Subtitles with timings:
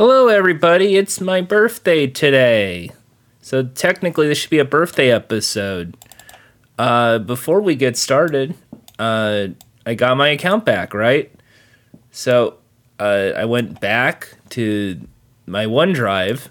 [0.00, 0.96] Hello, everybody.
[0.96, 2.88] It's my birthday today.
[3.42, 5.94] So, technically, this should be a birthday episode.
[6.78, 8.54] Uh, before we get started,
[8.98, 9.48] uh,
[9.84, 11.30] I got my account back, right?
[12.10, 12.56] So,
[12.98, 15.06] uh, I went back to
[15.44, 16.48] my OneDrive.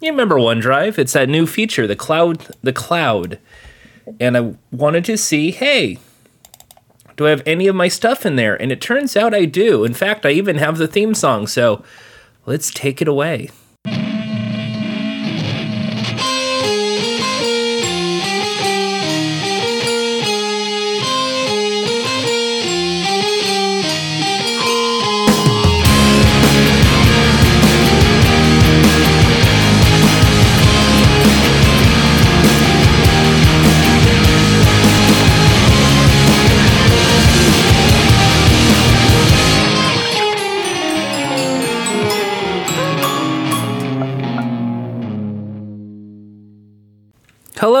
[0.00, 0.98] You remember OneDrive?
[0.98, 3.38] It's that new feature, the cloud, the cloud.
[4.18, 5.98] And I wanted to see, hey,
[7.16, 8.60] do I have any of my stuff in there?
[8.60, 9.84] And it turns out I do.
[9.84, 11.46] In fact, I even have the theme song.
[11.46, 11.84] So,
[12.48, 13.50] let's take it away.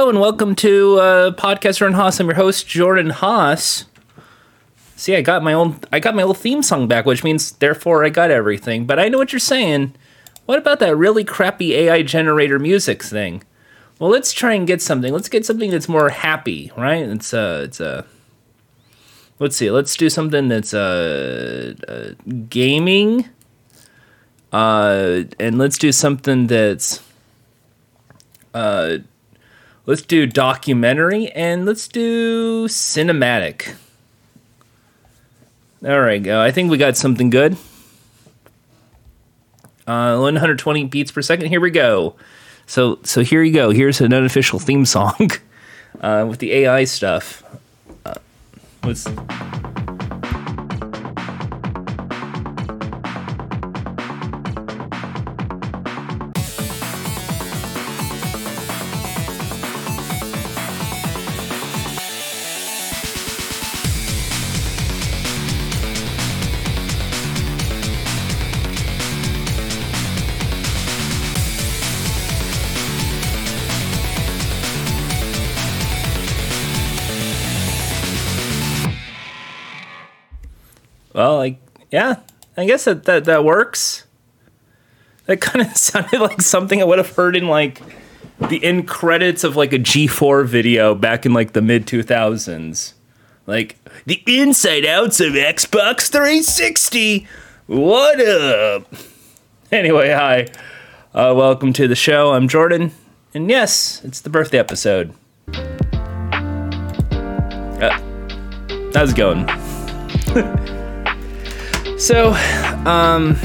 [0.08, 2.18] And welcome to uh, Podcaster and Haas.
[2.18, 3.84] I'm your host Jordan Haas.
[4.96, 5.80] See, I got my own.
[5.92, 8.86] I got my old theme song back, which means therefore I got everything.
[8.86, 9.94] But I know what you're saying.
[10.46, 13.42] What about that really crappy AI generator music thing?
[13.98, 15.12] Well, let's try and get something.
[15.12, 17.02] Let's get something that's more happy, right?
[17.02, 18.04] It's uh, it's uh,
[19.38, 19.70] let's see.
[19.70, 22.14] Let's do something that's uh, uh
[22.48, 23.28] gaming.
[24.54, 27.02] Uh, and let's do something that's
[28.54, 28.98] uh
[29.88, 33.74] Let's do documentary and let's do cinematic.
[35.82, 36.42] All right, go.
[36.42, 37.56] I think we got something good.
[39.86, 41.46] Uh, 120 beats per second.
[41.46, 42.16] Here we go.
[42.66, 43.70] So, so here you go.
[43.70, 45.30] Here's an unofficial theme song
[46.02, 47.42] uh, with the AI stuff.
[48.04, 48.16] Uh,
[48.84, 49.08] let's.
[81.18, 81.58] Well, like,
[81.90, 82.20] yeah,
[82.56, 84.06] I guess that that, that works.
[85.26, 87.82] That kind of sounded like something I would have heard in like
[88.48, 92.92] the end credits of like a G4 video back in like the mid 2000s.
[93.48, 97.26] Like the inside outs of Xbox 360.
[97.66, 98.86] What up?
[99.72, 100.46] Anyway, hi.
[101.12, 102.32] Uh, welcome to the show.
[102.32, 102.92] I'm Jordan.
[103.34, 105.12] And yes, it's the birthday episode.
[107.82, 108.00] Uh,
[108.94, 109.48] how's it going?
[111.98, 112.28] So,
[112.86, 113.36] um,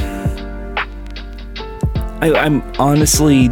[2.21, 3.47] I, am honestly,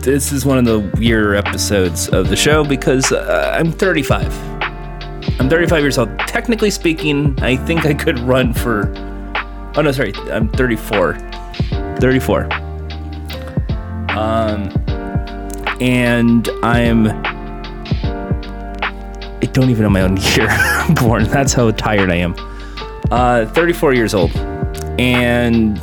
[0.00, 4.24] this is one of the weirder episodes of the show because uh, I'm 35.
[5.38, 6.18] I'm 35 years old.
[6.20, 8.90] Technically speaking, I think I could run for.
[9.76, 11.18] Oh no, sorry, I'm 34.
[11.98, 12.44] 34.
[14.16, 14.72] Um,
[15.82, 17.08] and I'm.
[19.40, 20.48] I don't even know my own year
[20.94, 21.24] born.
[21.24, 22.34] That's how tired I am
[23.10, 24.34] uh, 34 years old,
[24.98, 25.78] and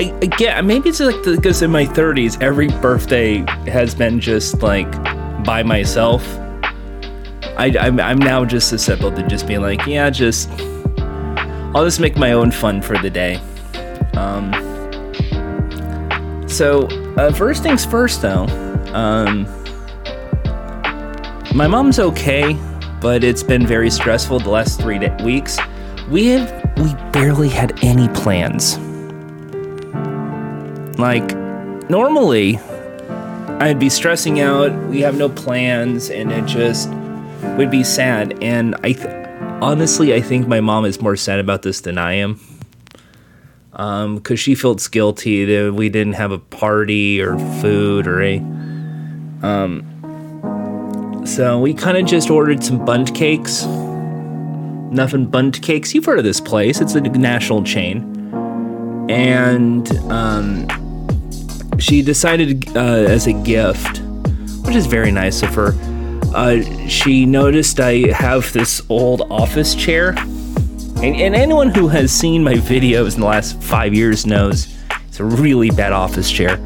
[0.00, 4.62] I, I get maybe it's like because in my 30s, every birthday has been just
[4.62, 4.90] like
[5.44, 6.22] by myself.
[7.56, 10.48] I, I'm, I'm now just susceptible to just being like, yeah, just
[11.74, 13.36] I'll just make my own fun for the day.
[14.14, 14.52] Um,
[16.48, 18.44] so uh, first things first, though.
[18.92, 19.44] Um,
[21.54, 22.54] my mom's okay
[23.00, 25.58] but it's been very stressful the last three weeks.
[26.10, 28.78] We have we barely had any plans.
[30.98, 31.34] Like
[31.88, 32.58] normally,
[33.60, 34.72] I'd be stressing out.
[34.88, 36.88] We have no plans, and it just
[37.58, 38.42] would be sad.
[38.42, 39.26] And I, th-
[39.60, 42.40] honestly, I think my mom is more sad about this than I am.
[43.74, 48.38] Um, because she felt guilty that we didn't have a party or food or a,
[49.42, 49.89] um,
[51.30, 53.64] so we kind of just ordered some Bundt cakes.
[53.64, 55.94] Nothing Bundt cakes.
[55.94, 56.80] You've heard of this place?
[56.80, 58.16] It's a national chain.
[59.08, 60.66] And um,
[61.78, 64.02] she decided uh, as a gift,
[64.64, 65.72] which is very nice of her.
[66.34, 70.10] Uh, she noticed I have this old office chair.
[70.96, 75.20] And, and anyone who has seen my videos in the last five years knows it's
[75.20, 76.58] a really bad office chair.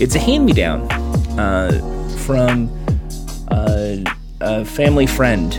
[0.00, 0.90] It's a hand me down
[1.38, 2.83] uh, from
[4.44, 5.54] a family friend,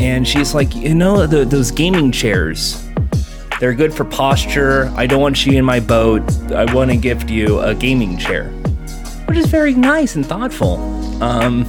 [0.00, 2.84] and she's like, you know, the, those gaming chairs.
[3.60, 4.92] They're good for posture.
[4.94, 6.22] I don't want you in my boat.
[6.52, 8.50] I want to gift you a gaming chair,
[9.26, 10.76] which is very nice and thoughtful.
[11.22, 11.66] Um,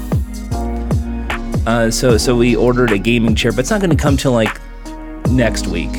[1.66, 4.34] uh, so so we ordered a gaming chair, but it's not going to come till
[4.34, 4.60] like
[5.30, 5.90] next week.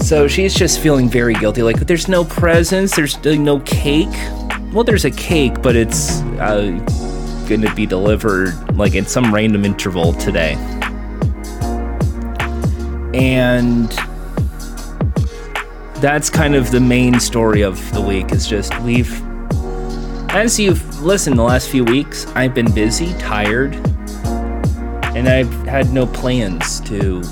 [0.00, 1.62] So she's just feeling very guilty.
[1.62, 4.12] Like there's no presents, there's no cake.
[4.74, 6.78] Well, there's a cake, but it's uh,
[7.48, 10.54] going to be delivered like in some random interval today.
[13.14, 13.90] And
[16.00, 19.22] that's kind of the main story of the week is just we've
[20.30, 23.74] as you've listened the last few weeks i've been busy tired
[25.14, 27.22] and i've had no plans to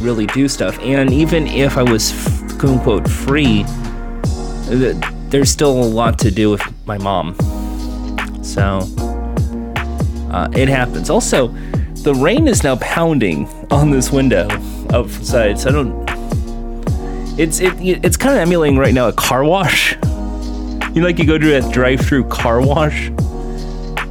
[0.00, 0.78] really do stuff.
[0.80, 2.12] And even if i was
[2.58, 3.64] quote unquote free
[4.68, 4.94] uh,
[5.34, 7.34] there's still a lot to do with my mom.
[8.42, 8.80] So
[10.34, 11.48] uh, it happens also
[12.04, 14.46] the rain is now pounding on this window
[14.92, 16.04] outside, so I don't.
[17.40, 19.94] It's it it's kind of emulating right now a car wash.
[20.92, 23.10] You know, like you go to a drive-through car wash.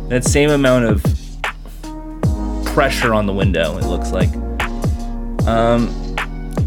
[0.09, 1.03] That same amount of
[2.65, 3.77] pressure on the window.
[3.77, 4.33] It looks like.
[5.47, 5.87] Um,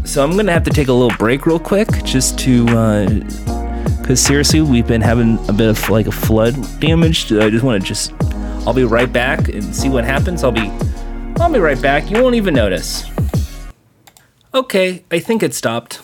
[0.05, 2.63] so I'm gonna have to take a little break real quick, just to.
[2.63, 7.33] Because uh, seriously, we've been having a bit of like a flood damage.
[7.33, 8.13] I just want to just.
[8.67, 10.43] I'll be right back and see what happens.
[10.43, 10.69] I'll be.
[11.39, 12.11] I'll be right back.
[12.11, 13.05] You won't even notice.
[14.53, 16.01] Okay, I think it stopped.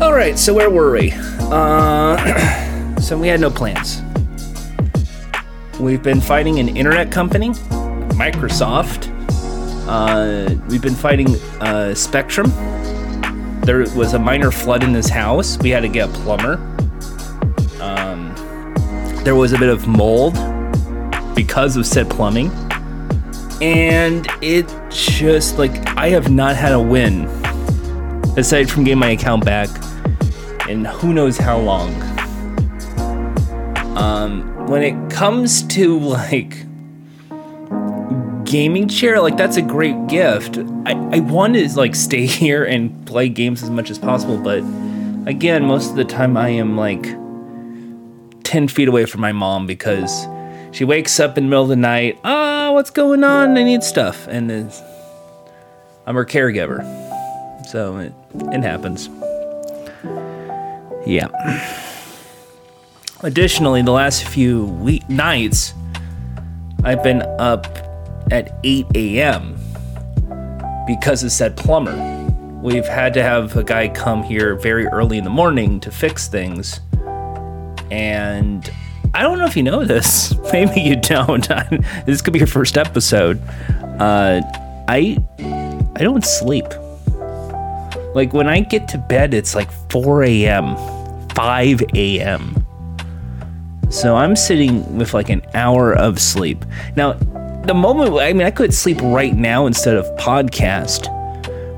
[0.00, 1.12] All right, so where were we?
[1.42, 4.02] Uh, so we had no plans.
[5.78, 7.50] We've been fighting an internet company,
[8.18, 9.12] Microsoft.
[9.86, 12.50] Uh, we've been fighting uh, Spectrum.
[13.60, 15.56] There was a minor flood in this house.
[15.58, 16.54] We had to get a plumber.
[17.80, 18.34] Um,
[19.24, 20.34] there was a bit of mold
[21.34, 22.50] because of said plumbing
[23.62, 27.26] and it just like I have not had a win
[28.36, 29.68] aside from getting my account back
[30.68, 31.94] in who knows how long.
[33.96, 36.64] Um, when it comes to like
[38.44, 40.58] gaming chair, like that's a great gift.
[40.86, 44.58] I, I want to like stay here and play games as much as possible, but
[45.26, 47.04] again, most of the time I am like
[48.52, 50.26] 10 feet away from my mom because
[50.72, 52.18] she wakes up in the middle of the night.
[52.22, 53.56] Ah, oh, what's going on?
[53.56, 54.52] I need stuff, and
[56.04, 56.82] I'm her caregiver,
[57.66, 58.12] so it
[58.52, 59.08] it happens.
[61.06, 61.28] Yeah.
[63.22, 65.72] Additionally, the last few week nights,
[66.84, 67.64] I've been up
[68.30, 69.56] at 8 a.m.
[70.86, 71.96] because of said plumber.
[72.62, 76.28] We've had to have a guy come here very early in the morning to fix
[76.28, 76.80] things,
[77.92, 78.72] and
[79.12, 80.34] I don't know if you know this.
[80.52, 81.46] Maybe you don't.
[82.06, 83.40] this could be your first episode.
[84.00, 84.40] Uh,
[84.88, 85.18] I
[85.94, 86.64] I don't sleep.
[88.14, 90.76] Like when I get to bed, it's like 4 a.m.,
[91.30, 92.66] 5 a.m.
[93.90, 96.64] So I'm sitting with like an hour of sleep.
[96.96, 97.12] Now,
[97.64, 101.08] the moment I mean, I could sleep right now instead of podcast.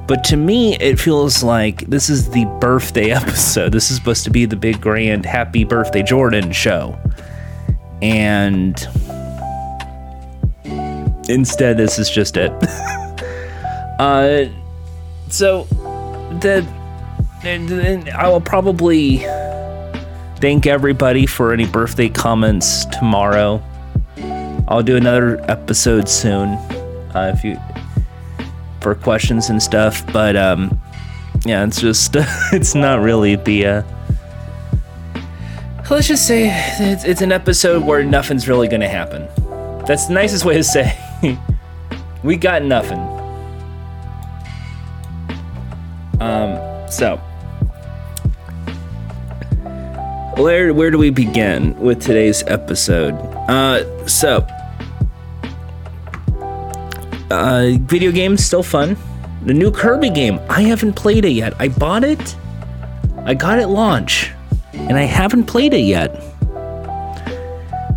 [0.06, 3.72] But to me, it feels like this is the birthday episode.
[3.72, 6.98] This is supposed to be the big grand happy birthday Jordan show.
[8.02, 8.76] And
[11.28, 12.52] instead this is just it.
[13.94, 14.46] Uh
[15.28, 15.62] so
[16.40, 16.66] the
[17.44, 19.18] i will probably
[20.40, 23.62] thank everybody for any birthday comments tomorrow.
[24.66, 26.50] I'll do another episode soon.
[27.14, 27.56] Uh, if you
[28.85, 30.79] for questions and stuff but um
[31.45, 32.14] yeah it's just
[32.53, 33.83] it's not really the uh
[35.91, 36.49] let's just say
[36.81, 39.29] it's, it's an episode where nothing's really to happen.
[39.87, 40.97] That's the nicest way to say
[42.23, 42.99] we got nothing.
[46.21, 46.59] Um,
[46.91, 47.17] so
[50.37, 53.14] where where do we begin with today's episode?
[53.49, 54.47] Uh, so
[57.31, 58.97] uh, video games still fun.
[59.45, 61.54] The new Kirby game, I haven't played it yet.
[61.59, 62.37] I bought it.
[63.25, 64.33] I got it launch
[64.75, 66.23] and I haven't played it yet.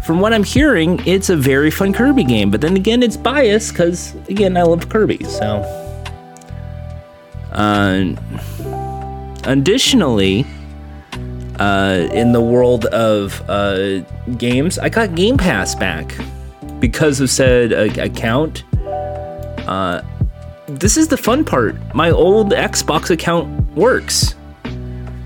[0.04, 3.74] From what I'm hearing, it's a very fun Kirby game, but then again, it's biased
[3.74, 5.64] because, again, I love Kirby, so.
[7.52, 8.16] Uh,
[9.44, 10.46] additionally,
[11.60, 14.00] uh, in the world of uh,
[14.38, 16.16] games, I got Game Pass back
[16.80, 18.64] because of said uh, account.
[19.68, 20.02] Uh,
[20.68, 21.76] this is the fun part.
[21.94, 24.36] My old Xbox account works.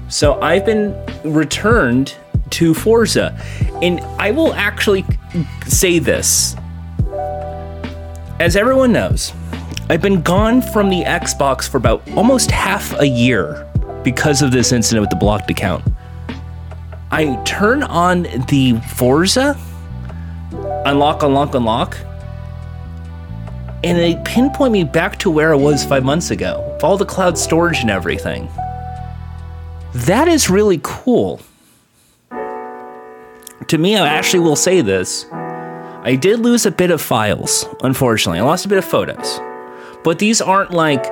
[0.10, 0.94] So I've been
[1.24, 2.16] returned
[2.52, 3.38] to Forza.
[3.82, 5.06] And I will actually
[5.66, 6.56] say this.
[8.40, 9.34] As everyone knows,
[9.90, 13.68] I've been gone from the Xbox for about almost half a year
[14.04, 15.84] because of this incident with the blocked account.
[17.12, 19.58] I turn on the Forza,
[20.86, 21.98] unlock, unlock, unlock,
[23.84, 27.06] and they pinpoint me back to where I was five months ago, with all the
[27.06, 28.50] cloud storage and everything.
[29.94, 31.42] That is really cool.
[33.68, 35.26] To me, I actually will say this.
[35.32, 38.40] I did lose a bit of files, unfortunately.
[38.40, 39.40] I lost a bit of photos.
[40.04, 41.04] But these aren't like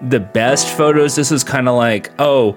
[0.00, 1.16] the best photos.
[1.16, 2.56] This is kind of like, oh,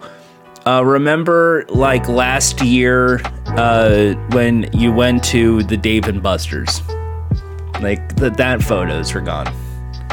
[0.66, 6.82] uh, remember like last year uh, when you went to the Dave and Buster's?
[7.82, 9.48] Like the, that photos are gone.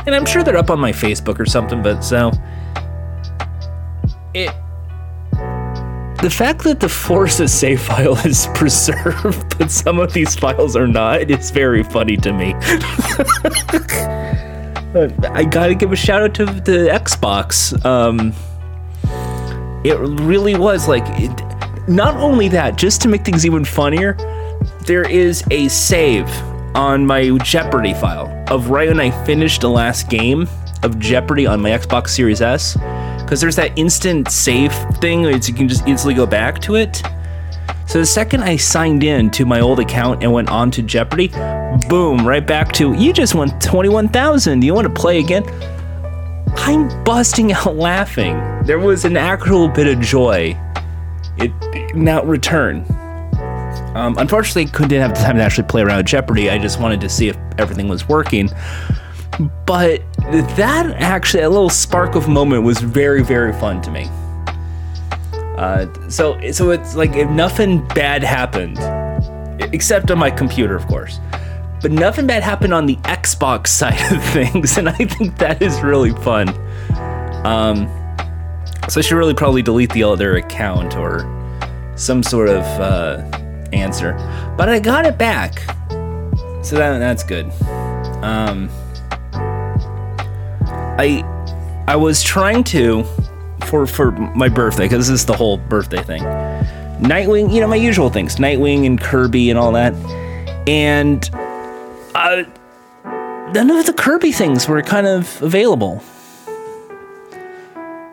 [0.06, 2.32] And I'm sure they're up on my Facebook or something, but so
[4.34, 4.54] it
[6.22, 10.86] the fact that the Forza save file is preserved, but some of these files are
[10.86, 12.54] not, is very funny to me.
[15.32, 17.82] I gotta give a shout out to the Xbox.
[17.86, 18.34] Um,
[19.82, 21.30] it really was like, it,
[21.88, 24.14] not only that, just to make things even funnier,
[24.86, 26.28] there is a save
[26.74, 30.48] on my Jeopardy file of right when I finished the last game
[30.82, 32.74] of Jeopardy on my Xbox Series S.
[33.22, 37.02] Because there's that instant save thing, where you can just easily go back to it.
[37.86, 41.28] So the second I signed in to my old account and went on to Jeopardy,
[41.88, 44.60] boom, right back to you just won 21,000.
[44.60, 45.44] Do you want to play again?
[46.56, 48.34] I'm busting out laughing.
[48.64, 50.56] There was an actual bit of joy.
[51.38, 52.84] It now return.
[53.94, 56.48] Um, unfortunately, I couldn't have the time to actually play around with Jeopardy.
[56.48, 58.48] I just wanted to see if everything was working.
[59.66, 60.02] But
[60.56, 64.08] that actually, a little spark of moment was very, very fun to me.
[65.56, 68.78] Uh, so so it's like if nothing bad happened,
[69.74, 71.18] except on my computer, of course.
[71.82, 75.80] But nothing bad happened on the Xbox side of things, and I think that is
[75.80, 76.48] really fun.
[77.44, 77.88] Um,
[78.88, 81.26] so I should really probably delete the other account or
[81.96, 84.14] some sort of uh, answer.
[84.56, 85.60] But I got it back,
[86.62, 87.50] so that that's good.
[88.22, 88.68] Um,
[90.98, 91.24] I
[91.86, 93.04] I was trying to
[93.66, 96.22] for for my birthday because this is the whole birthday thing.
[97.00, 99.94] Nightwing, you know my usual things, Nightwing and Kirby and all that,
[100.68, 101.28] and
[102.14, 102.44] uh,
[103.04, 106.02] none of the Kirby things were kind of available.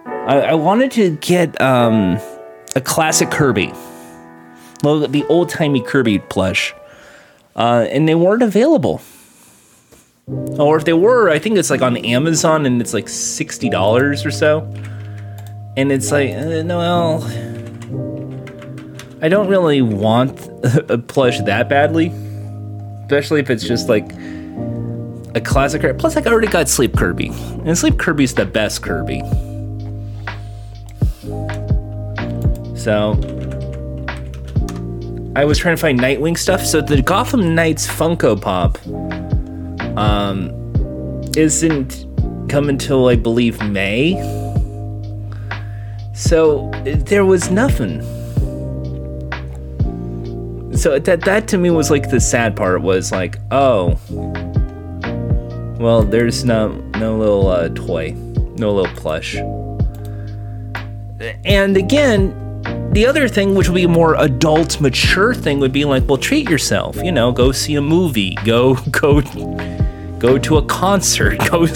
[0.05, 2.19] I, I wanted to get um,
[2.75, 3.73] a classic Kirby,
[4.81, 6.73] the old timey Kirby plush,
[7.55, 9.01] uh, and they weren't available.
[10.27, 14.25] Or if they were, I think it's like on Amazon and it's like sixty dollars
[14.25, 14.71] or so
[15.77, 17.23] and it's like, uh, no, well,
[19.21, 20.49] I don't really want
[20.89, 22.07] a plush that badly,
[23.03, 24.11] especially if it's just like
[25.35, 25.99] a classic.
[25.99, 29.19] Plus, like, I already got Sleep Kirby, and Sleep Kirby's the best Kirby.
[32.75, 33.13] So,
[35.37, 36.65] I was trying to find Nightwing stuff.
[36.65, 38.77] So the Gotham Knights Funko Pop
[39.97, 40.51] um,
[41.37, 42.05] isn't
[42.49, 44.15] come until I believe May
[46.17, 48.01] so there was nothing.
[50.75, 53.99] So that that to me was like the sad part was like, oh,
[55.79, 58.13] well, there's no no little uh, toy,
[58.57, 59.35] no little plush.
[61.45, 62.31] And again,
[62.97, 66.17] the other thing, which would be a more adult, mature thing, would be like, well,
[66.17, 66.95] treat yourself.
[67.03, 69.21] You know, go see a movie, go go
[70.17, 71.67] go to a concert, go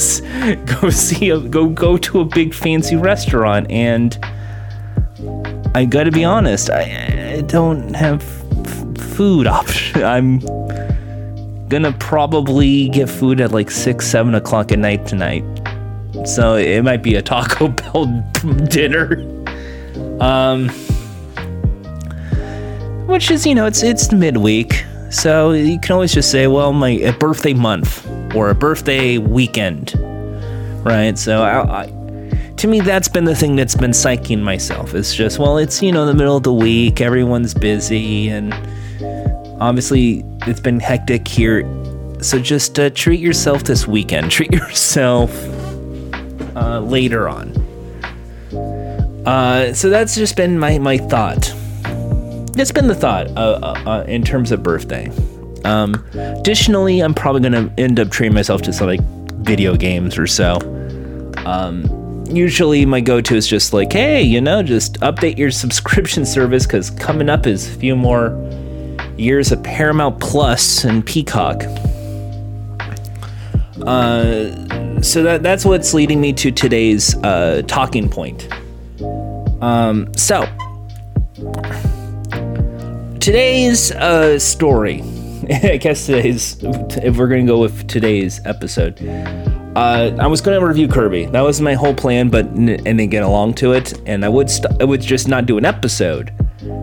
[0.66, 4.18] go see a go go to a big fancy restaurant, and
[5.75, 8.24] I gotta be honest, I, I don't have
[8.66, 10.04] f- food option.
[10.04, 10.40] I'm
[11.68, 15.44] gonna probably get food at like six, seven o'clock at night tonight.
[16.25, 18.08] So it might be a Taco Bell
[18.70, 19.28] dinner.
[20.20, 20.72] Um,
[23.12, 26.91] which is, you know, it's it's midweek, so you can always just say, well, my
[26.91, 29.94] a birthday month or a birthday weekend,
[30.86, 31.18] right?
[31.18, 31.86] So I, I
[32.58, 34.94] to me, that's been the thing that's been psyching myself.
[34.94, 38.53] It's just, well, it's, you know, the middle of the week, everyone's busy, and
[39.60, 41.63] obviously it's been hectic here.
[42.22, 44.30] So just uh, treat yourself this weekend.
[44.32, 45.32] Treat yourself
[46.56, 47.50] uh, later on.
[49.25, 51.51] Uh, so that's just been my, my thought.
[52.55, 55.10] It's been the thought uh, uh, uh, in terms of birthday.
[55.63, 59.01] Um, additionally, I'm probably going to end up treating myself to some like
[59.36, 60.58] video games or so.
[61.46, 66.65] Um, usually my go-to is just like, hey, you know, just update your subscription service
[66.65, 68.38] because coming up is a few more
[69.17, 71.63] years of Paramount Plus and Peacock.
[73.84, 78.48] Uh, so that that's what's leading me to today's uh, talking point.
[79.62, 80.46] Um, so
[83.22, 85.01] today's uh, story.
[85.63, 89.00] I guess today's if we're gonna go with today's episode.
[89.75, 91.25] Uh, I was gonna review Kirby.
[91.28, 94.01] That was my whole plan, but and then get along to it.
[94.08, 96.34] And I would st- I would just not do an episode.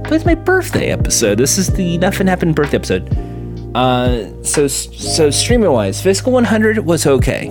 [0.04, 1.38] But it's my birthday episode.
[1.38, 3.76] This is the Nothing Happened birthday episode.
[3.76, 7.49] Uh, so so streaming wise, Physical 100 was okay.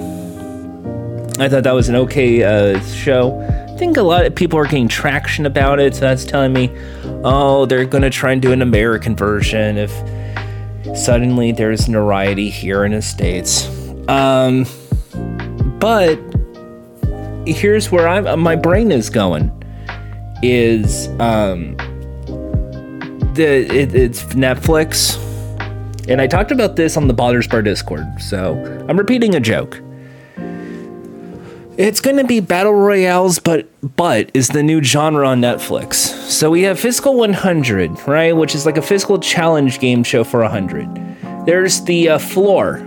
[1.40, 3.40] I thought that was an okay uh, show.
[3.78, 6.72] I think a lot of people are getting traction about it, so that's telling me,
[7.24, 9.92] oh, they're gonna try and do an American version if
[10.98, 13.68] suddenly there's notoriety here in the states.
[14.10, 14.66] Um,
[15.78, 16.16] but
[17.46, 19.52] here's where I'm my brain is going
[20.42, 21.78] is um
[23.36, 25.18] the it, it's Netflix
[26.10, 28.56] and I talked about this on the Bothers Bar Discord so
[28.90, 29.80] I'm repeating a joke
[31.78, 36.50] it's going to be battle royales but but is the new genre on Netflix so
[36.50, 41.46] we have Physical 100 right which is like a fiscal challenge game show for 100
[41.46, 42.84] there's the uh, floor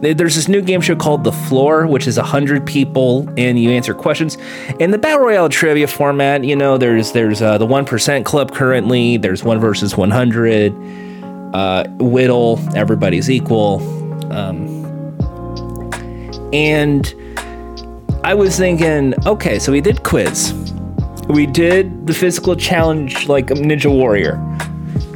[0.00, 3.92] there's this new game show called The Floor, which is 100 people and you answer
[3.92, 4.38] questions.
[4.78, 9.18] In the Battle Royale trivia format, you know, there's there's uh, the 1% Club currently,
[9.18, 10.72] there's 1 versus 100,
[11.54, 13.82] uh, Whittle, everybody's equal.
[14.32, 14.80] Um,
[16.54, 17.14] and
[18.22, 20.52] I was thinking, okay, so we did quiz.
[21.28, 24.36] We did the physical challenge like a Ninja Warrior.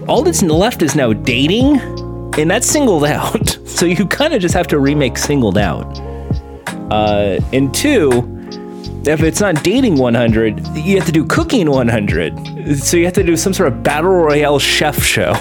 [0.09, 1.79] All that's left is now dating,
[2.39, 3.59] and that's singled out.
[3.67, 5.99] So you kind of just have to remake Singled Out.
[6.91, 8.11] Uh, and two,
[9.05, 12.79] if it's not dating 100, you have to do cooking 100.
[12.79, 15.33] So you have to do some sort of battle royale chef show.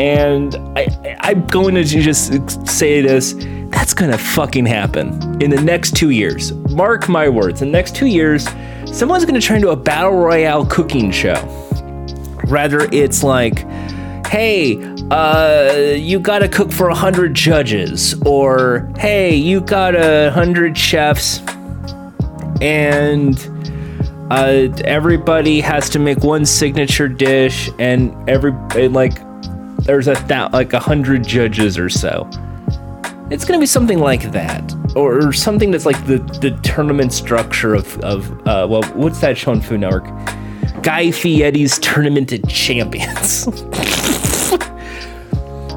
[0.00, 3.34] And I, I'm going to just say this
[3.70, 6.52] that's going to fucking happen in the next two years.
[6.70, 7.60] Mark my words.
[7.60, 8.48] In the next two years,
[8.86, 11.34] someone's going to try and do a battle royale cooking show.
[12.44, 13.66] Rather, it's like,
[14.26, 20.76] hey, uh, you gotta cook for a hundred judges, or hey, you got a hundred
[20.76, 21.40] chefs,
[22.60, 23.38] and
[24.30, 28.52] uh, everybody has to make one signature dish, and every
[28.88, 29.18] like
[29.84, 32.28] there's a th- like a hundred judges or so.
[33.30, 37.74] It's gonna be something like that, or, or something that's like the the tournament structure
[37.74, 40.04] of of uh, well, what's that show on Food Network?
[40.82, 43.48] Guy Fieri's Tournament of Champions.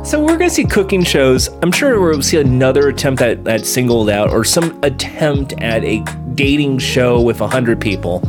[0.07, 1.49] So we're gonna see cooking shows.
[1.61, 5.99] I'm sure we'll see another attempt at, at singled out or some attempt at a
[6.33, 8.25] dating show with hundred people.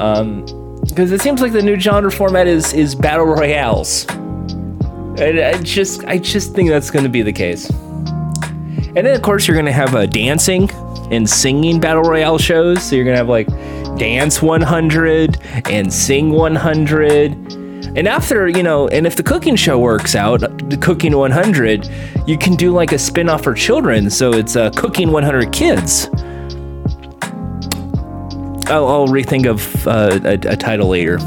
[0.00, 0.46] Um,
[0.86, 4.06] because it seems like the new genre format is is battle royales.
[5.18, 7.70] And I just I just think that's gonna be the case.
[7.70, 10.70] And then of course you're gonna have a dancing
[11.10, 12.82] and singing battle royale shows.
[12.82, 13.48] So you're gonna have like
[13.98, 15.38] dance 100
[15.70, 17.56] and sing 100
[17.96, 21.88] and after, you know, and if the cooking show works out, the Cooking 100,
[22.26, 24.10] you can do like a spin off for children.
[24.10, 26.10] So it's uh, Cooking 100 Kids.
[28.68, 31.18] I'll, I'll rethink of uh, a, a title later.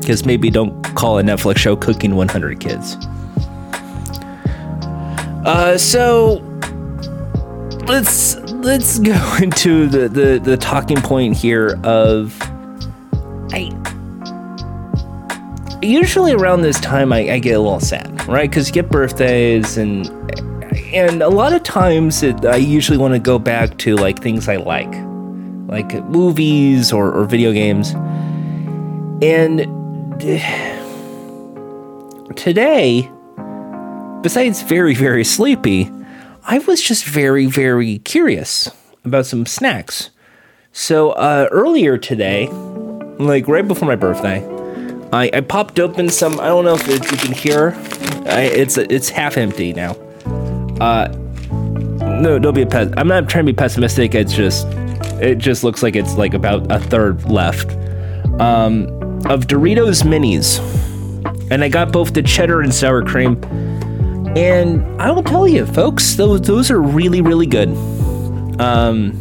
[0.00, 2.96] Because maybe don't call a Netflix show Cooking 100 Kids.
[5.44, 6.42] Uh, so
[7.86, 12.36] let's let's go into the, the, the talking point here of
[13.52, 13.70] I
[15.82, 18.50] usually around this time I, I get a little sad, right?
[18.50, 20.06] Because you get birthdays and
[20.92, 24.48] and a lot of times it, I usually want to go back to like things
[24.48, 24.92] I like,
[25.68, 27.92] like movies or, or video games.
[29.22, 29.66] And
[32.36, 33.10] today,
[34.20, 35.90] besides very very sleepy,
[36.44, 38.68] I was just very very curious
[39.02, 40.10] about some snacks.
[40.72, 42.48] So uh, earlier today,
[43.18, 44.46] like right before my birthday,
[45.10, 46.38] I, I popped open some.
[46.38, 47.70] I don't know if it, you can hear.
[48.26, 49.92] I, it's it's half empty now.
[50.82, 51.08] Uh,
[52.20, 52.92] no, don't be a pes.
[52.98, 54.14] I'm not trying to be pessimistic.
[54.14, 54.66] It's just
[55.22, 57.74] it just looks like it's like about a third left.
[58.38, 60.58] Um, of Doritos Minis,
[61.50, 63.42] and I got both the cheddar and sour cream.
[64.36, 67.68] And I will tell you, folks, those those are really really good.
[68.60, 69.20] Um,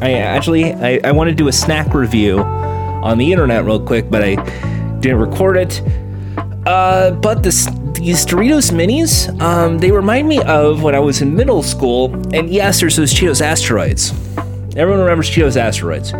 [0.00, 4.08] I actually I, I want to do a snack review on the internet real quick,
[4.10, 4.36] but I
[5.00, 5.82] didn't record it.
[6.66, 11.34] Uh, but this, these Doritos Minis, um, they remind me of when I was in
[11.34, 12.14] middle school.
[12.34, 14.12] And yes, there's those Cheetos Asteroids.
[14.76, 16.12] Everyone remembers Cheetos Asteroids.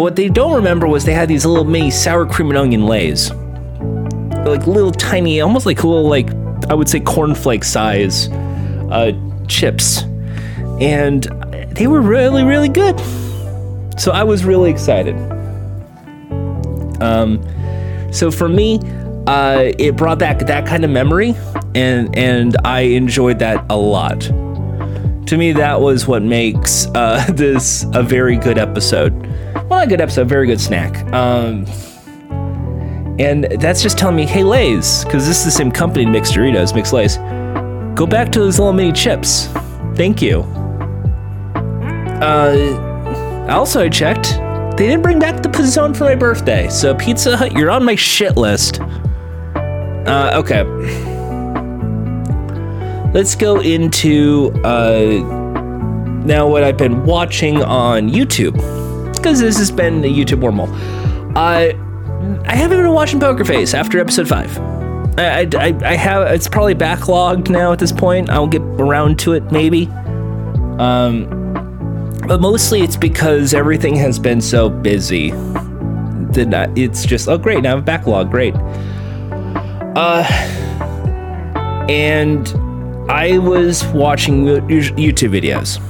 [0.00, 2.86] But what they don't remember was they had these little mini sour cream and onion
[2.86, 3.30] lays.
[3.30, 6.30] like little tiny, almost like little, like,
[6.70, 8.30] I would say cornflake size
[8.90, 9.12] uh,
[9.46, 10.04] chips.
[10.80, 11.24] and
[11.76, 12.98] they were really, really good.
[14.00, 15.14] So I was really excited.
[17.02, 17.44] Um,
[18.10, 18.80] so for me,
[19.26, 21.34] uh, it brought back that kind of memory,
[21.74, 24.20] and and I enjoyed that a lot.
[24.20, 29.29] To me, that was what makes uh, this a very good episode.
[29.70, 31.00] Well, a good episode, very good snack.
[31.12, 31.64] Um,
[33.20, 36.32] and that's just telling me, hey, Lay's, because this is the same company that makes
[36.32, 37.18] Doritos, makes Lay's.
[37.96, 39.46] Go back to those little mini chips.
[39.94, 40.40] Thank you.
[42.20, 44.32] Uh, also, I checked.
[44.76, 47.94] They didn't bring back the P'Zone for my birthday, so Pizza Hut, you're on my
[47.94, 48.80] shit list.
[48.80, 50.64] Uh, okay.
[53.12, 55.22] Let's go into uh,
[56.24, 58.79] now what I've been watching on YouTube,
[59.22, 60.70] because this has been a YouTube wormhole.
[61.36, 61.76] I
[62.46, 64.58] I haven't been watching Poker Face after episode five.
[65.18, 68.30] I, I, I have it's probably backlogged now at this point.
[68.30, 69.86] I'll get around to it maybe.
[70.78, 71.28] Um,
[72.26, 77.70] but mostly it's because everything has been so busy that it's just oh great now
[77.70, 78.54] I have a backlog great.
[79.96, 80.24] Uh,
[81.88, 82.48] and
[83.10, 85.80] I was watching YouTube videos.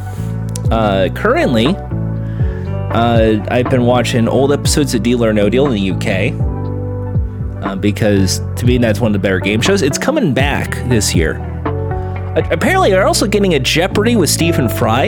[0.73, 1.77] Uh, currently,
[2.91, 6.51] uh, I've been watching old episodes of Deal or No Deal in the UK
[7.65, 9.83] uh, because to me that's one of the better game shows.
[9.83, 11.41] It's coming back this year.
[12.37, 15.07] Uh, apparently, they're also getting a Jeopardy with Stephen Fry.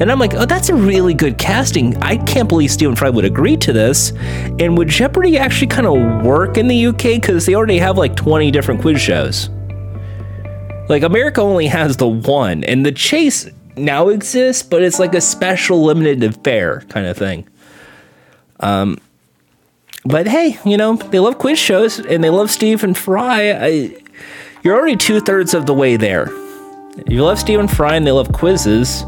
[0.00, 1.96] And I'm like, oh, that's a really good casting.
[2.02, 4.10] I can't believe Stephen Fry would agree to this.
[4.58, 7.02] And would Jeopardy actually kind of work in the UK?
[7.20, 9.50] Because they already have like 20 different quiz shows.
[10.88, 15.20] Like, America only has the one, and the chase now exists, but it's like a
[15.20, 17.48] special limited affair kind of thing.
[18.60, 18.98] Um,
[20.04, 23.52] but hey, you know, they love quiz shows and they love Stephen Fry.
[23.52, 23.96] I,
[24.62, 26.28] you're already two thirds of the way there.
[27.06, 29.04] You love Stephen Fry and they love quizzes.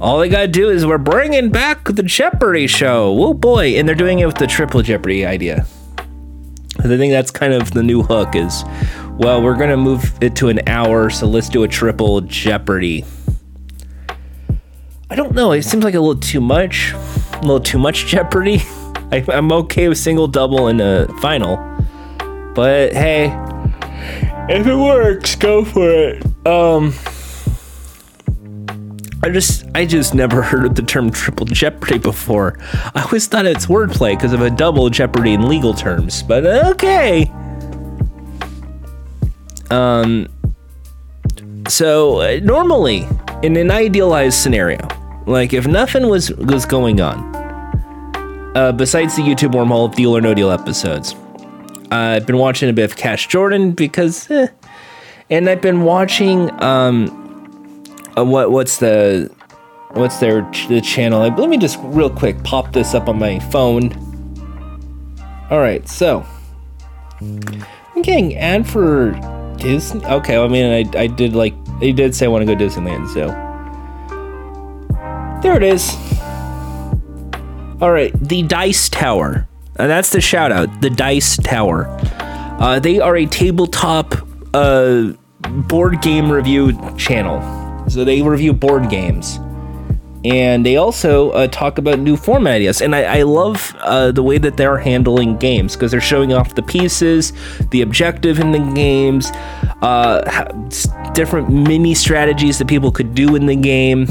[0.00, 3.16] All they gotta do is we're bringing back the Jeopardy show.
[3.22, 5.64] Oh boy, and they're doing it with the triple Jeopardy idea.
[6.78, 8.64] I think that's kind of the new hook is,
[9.12, 13.04] well, we're gonna move it to an hour, so let's do a triple Jeopardy.
[15.12, 15.52] I don't know.
[15.52, 18.62] It seems like a little too much, a little too much Jeopardy.
[19.12, 21.56] I, am okay with single, double, and a final.
[22.54, 23.26] But hey,
[24.48, 26.24] if it works, go for it.
[26.46, 26.94] Um,
[29.22, 32.58] I just, I just never heard of the term triple jeopardy before.
[32.94, 36.22] I always thought it's wordplay because of a double jeopardy in legal terms.
[36.22, 37.30] But okay.
[39.70, 40.26] Um.
[41.68, 43.06] So normally,
[43.42, 44.78] in an idealized scenario,
[45.26, 47.18] like if nothing was was going on,
[48.54, 51.14] uh, besides the YouTube wormhole of Deal or No Deal episodes.
[51.90, 54.46] I've been watching a bit of Cash Jordan because, eh.
[55.28, 57.84] and I've been watching um,
[58.16, 59.30] uh, what what's the
[59.90, 61.20] what's their the channel?
[61.20, 63.92] Let me just real quick pop this up on my phone.
[65.50, 66.24] All right, so
[67.20, 69.10] I'm getting ad for
[69.58, 70.02] Disney.
[70.06, 73.12] Okay, I mean, I I did like they did say I want to go Disneyland,
[73.12, 73.41] so
[75.42, 75.90] there it is.
[77.80, 79.48] All right, the Dice Tower.
[79.76, 80.80] Uh, that's the shout out.
[80.80, 81.86] The Dice Tower.
[82.60, 84.14] Uh, they are a tabletop
[84.54, 87.40] uh, board game review channel.
[87.88, 89.40] So they review board games.
[90.24, 92.80] And they also uh, talk about new format ideas.
[92.80, 96.54] And I, I love uh, the way that they're handling games because they're showing off
[96.54, 97.32] the pieces,
[97.70, 99.32] the objective in the games,
[99.82, 100.20] uh,
[101.12, 104.06] different mini strategies that people could do in the game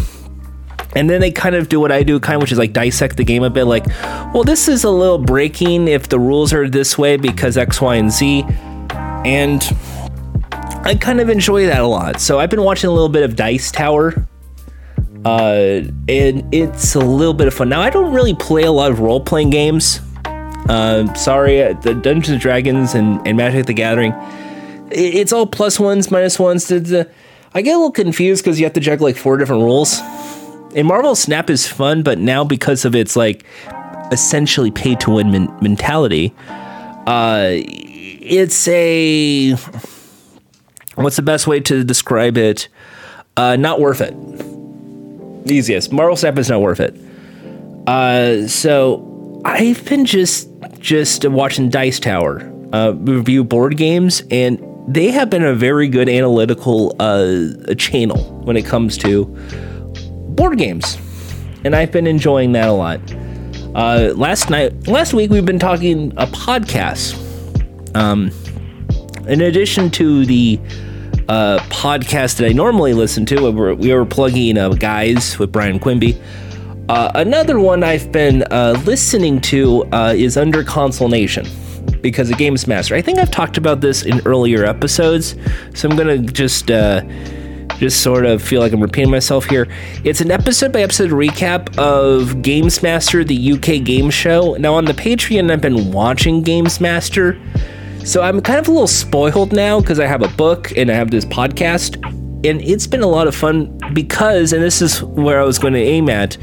[0.96, 3.18] and then they kind of do what I do, kind of, which is like dissect
[3.18, 3.66] the game a bit.
[3.66, 3.88] Like,
[4.34, 7.96] well, this is a little breaking if the rules are this way because X, Y,
[7.96, 8.44] and Z.
[9.24, 9.64] And
[10.84, 12.20] I kind of enjoy that a lot.
[12.20, 14.28] So I've been watching a little bit of Dice Tower.
[15.24, 17.70] Uh, and it's a little bit of fun.
[17.70, 20.02] Now, I don't really play a lot of role playing games.
[20.68, 24.14] Uh, sorry, the Dungeons and Dragons and, and Magic the Gathering,
[24.90, 26.72] it's all plus ones, minus ones.
[26.72, 30.02] I get a little confused because you have to juggle like four different rules
[30.76, 33.46] and Marvel Snap is fun, but now because of its like
[34.12, 36.34] essentially pay to win men- mentality,
[37.08, 39.52] uh, it's a
[40.96, 42.68] what's the best way to describe it?
[43.38, 44.14] Uh, not worth it.
[45.50, 45.92] Easiest.
[45.92, 46.96] Marvel Snap is not worth it.
[47.88, 52.42] Uh, so I've been just just watching Dice Tower
[52.74, 58.58] uh, review board games, and they have been a very good analytical uh, channel when
[58.58, 59.26] it comes to
[60.42, 60.98] board games,
[61.64, 63.00] and I've been enjoying that a lot.
[63.76, 67.16] Uh, last night, last week, we've been talking a podcast.
[67.96, 68.32] Um,
[69.28, 70.60] in addition to the
[71.30, 73.36] uh, podcast that I normally listen to.
[73.44, 76.20] We were, we were plugging uh, Guys with Brian Quimby.
[76.90, 81.46] Uh, another one I've been uh, listening to uh, is Under Console Nation
[82.02, 82.96] because of Games Master.
[82.96, 85.36] I think I've talked about this in earlier episodes,
[85.76, 87.04] so I'm gonna just uh,
[87.82, 89.68] just sort of feel like I'm repeating myself here.
[90.04, 94.54] It's an episode by episode recap of Games Master, the UK game show.
[94.60, 97.42] Now on the Patreon, I've been watching Games Master,
[98.06, 100.94] so I'm kind of a little spoiled now because I have a book and I
[100.94, 101.96] have this podcast,
[102.48, 105.74] and it's been a lot of fun because, and this is where I was going
[105.74, 106.38] to aim at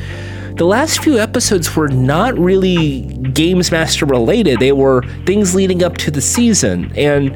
[0.57, 4.59] the last few episodes were not really Games Master related.
[4.59, 6.90] They were things leading up to the season.
[6.96, 7.31] And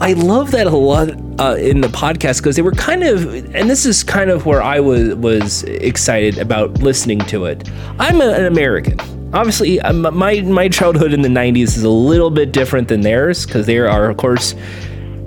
[0.00, 3.68] I love that a lot uh, in the podcast because they were kind of, and
[3.68, 7.68] this is kind of where I was was excited about listening to it.
[7.98, 9.00] I'm a, an American.
[9.34, 13.44] Obviously, um, my my childhood in the '90s is a little bit different than theirs
[13.44, 14.54] because they are, of course,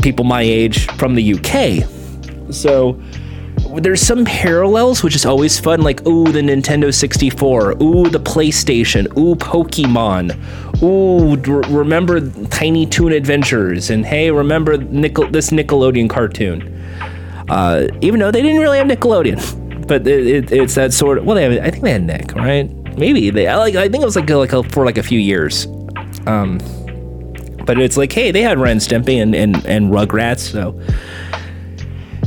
[0.01, 1.83] people my age from the UK.
[2.53, 3.01] So
[3.79, 9.05] there's some parallels, which is always fun, like, ooh, the Nintendo 64, ooh, the PlayStation,
[9.17, 10.35] ooh, Pokemon,
[10.83, 16.67] ooh, d- remember Tiny Toon Adventures, and hey, remember Nickel- this Nickelodeon cartoon.
[17.49, 21.25] Uh, even though they didn't really have Nickelodeon, but it, it, it's that sort of,
[21.25, 22.69] well, they have, I think they had Nick, right?
[22.97, 25.03] Maybe they, I like, I think it was like, a, like a, for like a
[25.03, 25.65] few years.
[26.27, 26.59] Um,
[27.65, 30.79] but it's like, hey, they had Ren Stimpy and, and, and Rugrats, so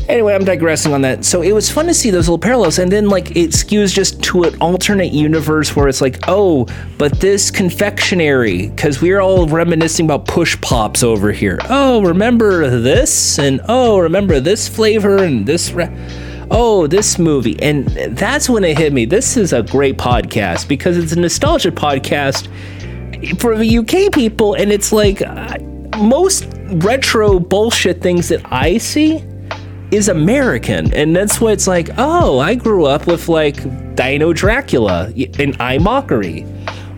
[0.08, 1.24] Anyway, I'm digressing on that.
[1.24, 4.22] So it was fun to see those little parallels, and then like it skews just
[4.24, 6.66] to an alternate universe where it's like, oh,
[6.98, 11.58] but this confectionery, because we're all reminiscing about push pops over here.
[11.70, 15.72] Oh, remember this, and oh, remember this flavor and this.
[15.72, 15.90] Re-
[16.50, 17.60] oh, this movie.
[17.62, 17.86] And
[18.16, 19.06] that's when it hit me.
[19.06, 22.48] This is a great podcast because it's a nostalgia podcast
[23.40, 24.54] for the UK people.
[24.54, 25.58] And it's like uh,
[25.98, 29.24] most retro bullshit things that I see
[29.94, 30.92] is American.
[30.92, 33.56] And that's why it's like, oh, I grew up with like
[33.94, 36.42] Dino Dracula and I Mockery.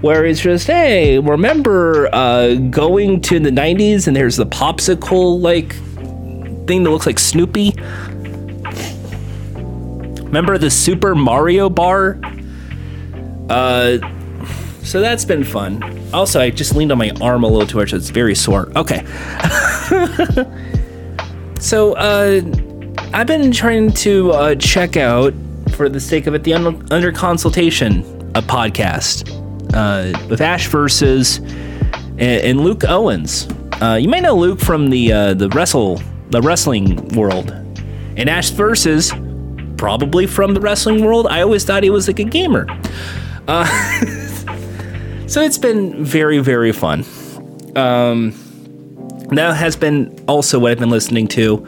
[0.00, 5.72] Where it's just, hey, remember uh, going to the 90s and there's the popsicle like
[6.66, 7.74] thing that looks like Snoopy?
[10.24, 12.18] Remember the Super Mario bar?
[13.48, 13.98] Uh,
[14.82, 15.82] so that's been fun.
[16.12, 17.90] Also, I just leaned on my arm a little too much.
[17.90, 18.70] So It's very sore.
[18.76, 19.04] Okay.
[21.58, 22.42] so, uh,
[23.12, 25.32] I've been trying to uh, check out,
[25.72, 28.00] for the sake of it, the under, under consultation
[28.34, 29.30] a podcast
[29.74, 33.48] uh, with Ash versus and, and Luke Owens.
[33.80, 37.50] Uh, you may know Luke from the uh, the wrestle the wrestling world,
[38.16, 39.12] and Ash versus
[39.76, 41.26] probably from the wrestling world.
[41.28, 42.66] I always thought he was like a gamer.
[43.48, 43.64] Uh,
[45.26, 47.04] so it's been very very fun.
[47.76, 48.34] Um,
[49.30, 51.66] that has been also what I've been listening to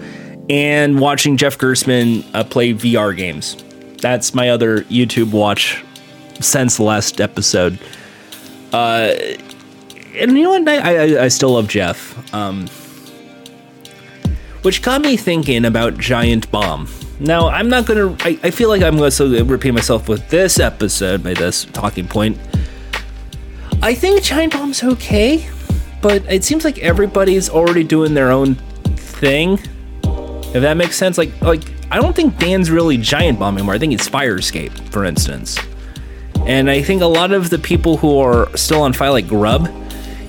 [0.48, 3.56] and watching Jeff Gerstmann uh, play VR games.
[4.00, 5.84] That's my other YouTube watch
[6.40, 7.78] since the last episode.
[8.72, 9.14] Uh,
[10.14, 10.68] and you know what?
[10.68, 12.34] I, I, I still love Jeff.
[12.34, 12.66] Um,
[14.62, 16.88] which got me thinking about Giant Bomb.
[17.20, 18.16] Now, I'm not gonna.
[18.20, 22.06] I, I feel like I'm going to repeat myself with this episode by this talking
[22.06, 22.38] point.
[23.82, 25.48] I think Giant Bomb's okay,
[26.00, 28.54] but it seems like everybody's already doing their own
[28.96, 29.58] thing.
[30.54, 33.74] If that makes sense, like like I don't think Dan's really giant bomb anymore.
[33.74, 35.58] I think it's Fire Escape, for instance.
[36.46, 39.68] And I think a lot of the people who are still on file, like Grubb,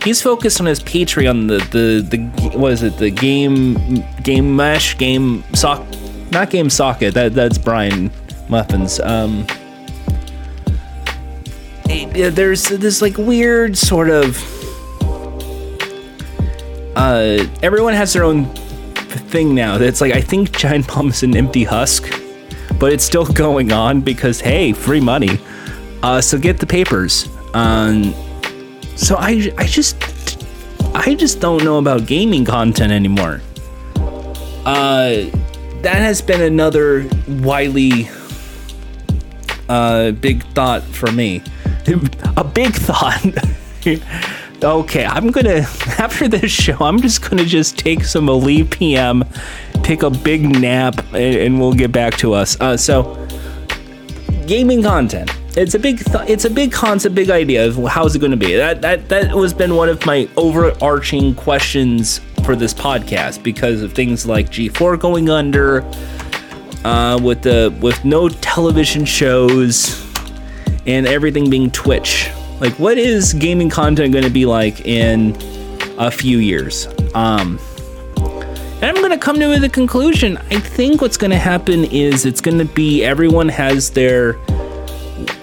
[0.04, 4.98] he's focused on his Patreon, the the the what is it, the game game mesh
[4.98, 5.86] game sock,
[6.32, 7.14] not game socket.
[7.14, 8.12] That that's Brian
[8.50, 9.00] Muffins.
[9.00, 9.46] Um,
[11.86, 14.38] there's this like weird sort of.
[16.96, 18.46] Uh, everyone has their own
[19.10, 19.78] thing now.
[19.78, 22.10] It's like I think Giant Bomb is an empty husk,
[22.80, 25.40] but it's still going on because hey, free money.
[26.04, 27.28] Uh, so get the papers.
[27.54, 28.14] Um,
[28.96, 29.98] so I I just
[30.94, 33.42] I just don't know about gaming content anymore.
[34.66, 35.26] Uh,
[35.82, 38.10] that has been another wily
[39.70, 41.42] uh, big thought for me.
[42.38, 43.24] A big thought.
[44.62, 45.60] Okay, I'm gonna
[46.00, 49.24] after this show, I'm just gonna just take some Elite PM,
[49.84, 52.60] take a big nap, and, and we'll get back to us.
[52.60, 53.26] Uh, so,
[54.48, 55.32] gaming content.
[55.56, 58.38] It's a big, th- it's a big concept, big idea of how's it going to
[58.38, 58.56] be.
[58.56, 63.94] That that that was been one of my overarching questions for this podcast because of
[63.94, 65.84] things like G4 going under,
[66.84, 70.06] uh, with the with no television shows,
[70.86, 75.36] and everything being Twitch like, what is gaming content going to be like in
[75.98, 76.88] a few years?
[77.16, 77.60] Um,
[78.82, 80.38] And I'm going to come to the conclusion.
[80.38, 84.38] I think what's going to happen is it's going to be everyone has their.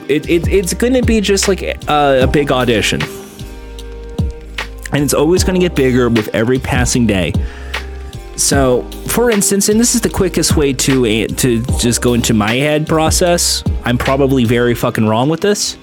[0.08, 3.02] It, it, it's going to be just like a, a big audition.
[4.92, 7.34] And it's always going to get bigger with every passing day.
[8.36, 12.54] So, for instance, and this is the quickest way to to just go into my
[12.54, 13.62] head process.
[13.84, 15.76] I'm probably very fucking wrong with this.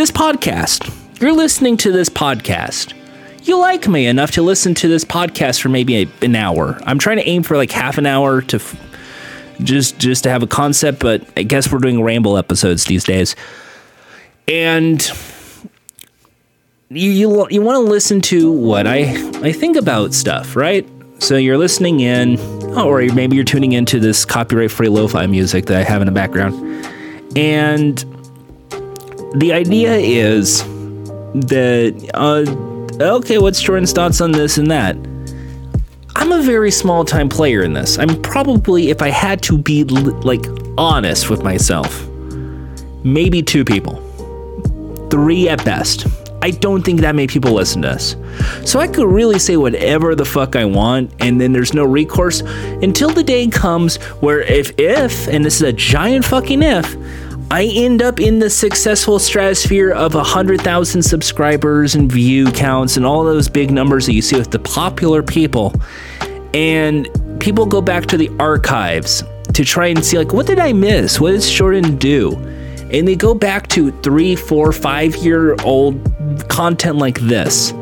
[0.00, 0.90] This podcast.
[1.20, 2.94] You're listening to this podcast
[3.42, 6.80] you like me enough to listen to this podcast for maybe a, an hour.
[6.84, 8.80] I'm trying to aim for like half an hour to f-
[9.62, 13.36] just just to have a concept, but I guess we're doing ramble episodes these days.
[14.48, 15.06] And
[16.88, 19.00] you you, you want to listen to what I
[19.42, 20.88] I think about stuff, right?
[21.18, 22.38] So you're listening in,
[22.74, 26.12] oh, or maybe you're tuning into this copyright-free lo-fi music that I have in the
[26.12, 26.54] background,
[27.36, 28.02] and
[29.34, 30.62] the idea is
[31.34, 32.44] that uh,
[33.00, 34.96] okay, what's Jordan's thoughts on this and that?
[36.16, 37.98] I'm a very small time player in this.
[37.98, 40.44] I'm probably, if I had to be like
[40.76, 42.06] honest with myself,
[43.04, 43.96] maybe two people,
[45.10, 46.06] three at best.
[46.42, 48.16] I don't think that many people listen to us.
[48.64, 52.40] So I could really say whatever the fuck I want, and then there's no recourse
[52.40, 56.96] until the day comes where if, if, and this is a giant fucking if,
[57.52, 63.24] I end up in the successful stratosphere of 100,000 subscribers and view counts and all
[63.24, 65.74] those big numbers that you see with the popular people.
[66.54, 67.08] And
[67.40, 71.20] people go back to the archives to try and see, like, what did I miss?
[71.20, 72.36] What did Jordan do?
[72.92, 76.00] And they go back to three, four, five year old
[76.48, 77.72] content like this.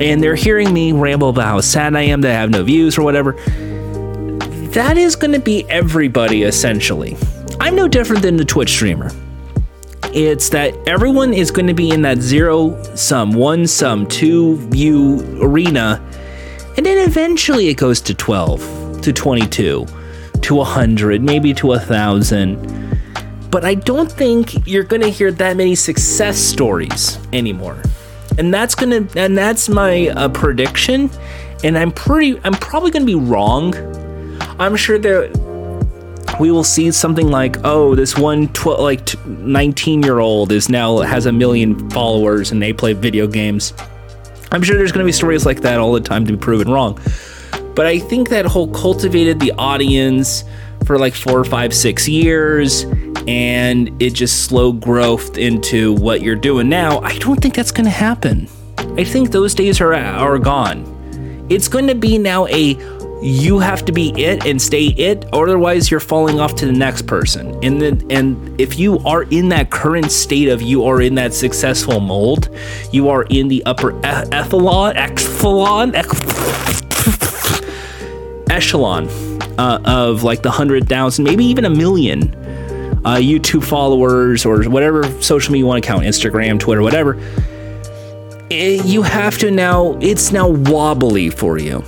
[0.00, 2.98] And they're hearing me ramble about how sad I am that I have no views
[2.98, 3.34] or whatever.
[4.72, 7.16] That is going to be everybody essentially.
[7.60, 9.10] I'm no different than the Twitch streamer.
[10.14, 15.38] It's that everyone is going to be in that zero sum, one sum, two view
[15.40, 16.02] arena,
[16.76, 19.86] and then eventually it goes to 12, to 22,
[20.40, 23.00] to 100, maybe to 1,000.
[23.50, 27.82] But I don't think you're going to hear that many success stories anymore.
[28.38, 31.10] And that's going to, and that's my uh, prediction.
[31.62, 33.74] And I'm pretty, I'm probably going to be wrong.
[34.58, 35.30] I'm sure there
[36.40, 40.98] we will see something like, oh, this one tw- like 19 year old is now
[40.98, 43.72] has a million followers and they play video games.
[44.50, 46.70] I'm sure there's going to be stories like that all the time to be proven
[46.70, 47.00] wrong.
[47.74, 50.44] But I think that whole cultivated the audience
[50.84, 52.84] for like four, five, six years,
[53.26, 56.98] and it just slow growth into what you're doing now.
[57.00, 58.48] I don't think that's going to happen.
[58.98, 61.46] I think those days are are gone.
[61.48, 62.74] It's going to be now a
[63.22, 67.06] you have to be it and stay it otherwise you're falling off to the next
[67.06, 67.56] person.
[67.62, 71.32] And then and if you are in that current state of you are in that
[71.34, 72.48] successful mold
[72.90, 75.94] you are in the upper echelon echelon
[78.50, 79.08] echelon
[79.58, 82.34] uh, of like the hundred thousand maybe even a million
[83.04, 87.18] uh, youtube followers or whatever social media you want to count instagram twitter whatever
[88.50, 91.82] it, eh, you have to now it's now wobbly for you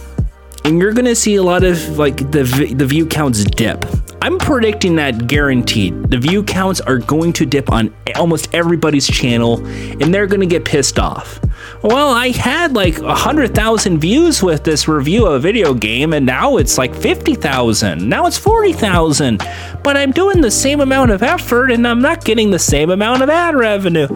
[0.64, 2.42] and you're gonna see a lot of like the
[2.74, 3.84] the view counts dip.
[4.22, 6.10] I'm predicting that guaranteed.
[6.10, 10.64] The view counts are going to dip on almost everybody's channel, and they're gonna get
[10.64, 11.38] pissed off.
[11.82, 16.14] Well, I had like a hundred thousand views with this review of a video game,
[16.14, 18.08] and now it's like fifty thousand.
[18.08, 19.42] Now it's forty thousand,
[19.82, 23.22] but I'm doing the same amount of effort, and I'm not getting the same amount
[23.22, 24.08] of ad revenue.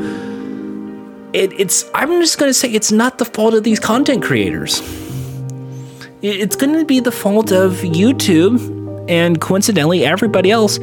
[1.35, 1.85] It, it's.
[1.93, 4.81] I'm just gonna say it's not the fault of these content creators
[6.23, 10.79] it's going to be the fault of YouTube and coincidentally everybody else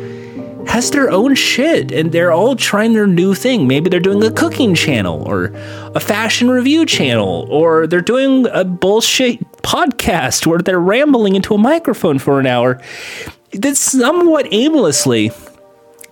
[0.68, 3.68] has their own shit and they're all trying their new thing.
[3.68, 5.52] Maybe they're doing a cooking channel or
[5.94, 11.58] a fashion review channel or they're doing a bullshit podcast where they're rambling into a
[11.58, 12.82] microphone for an hour.
[13.52, 15.32] That's somewhat aimlessly,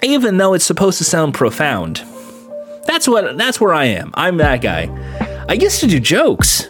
[0.02, 2.04] even though it's supposed to sound profound.
[2.86, 4.12] That's what that's where I am.
[4.14, 4.90] I'm that guy.
[5.50, 6.68] I used to do jokes.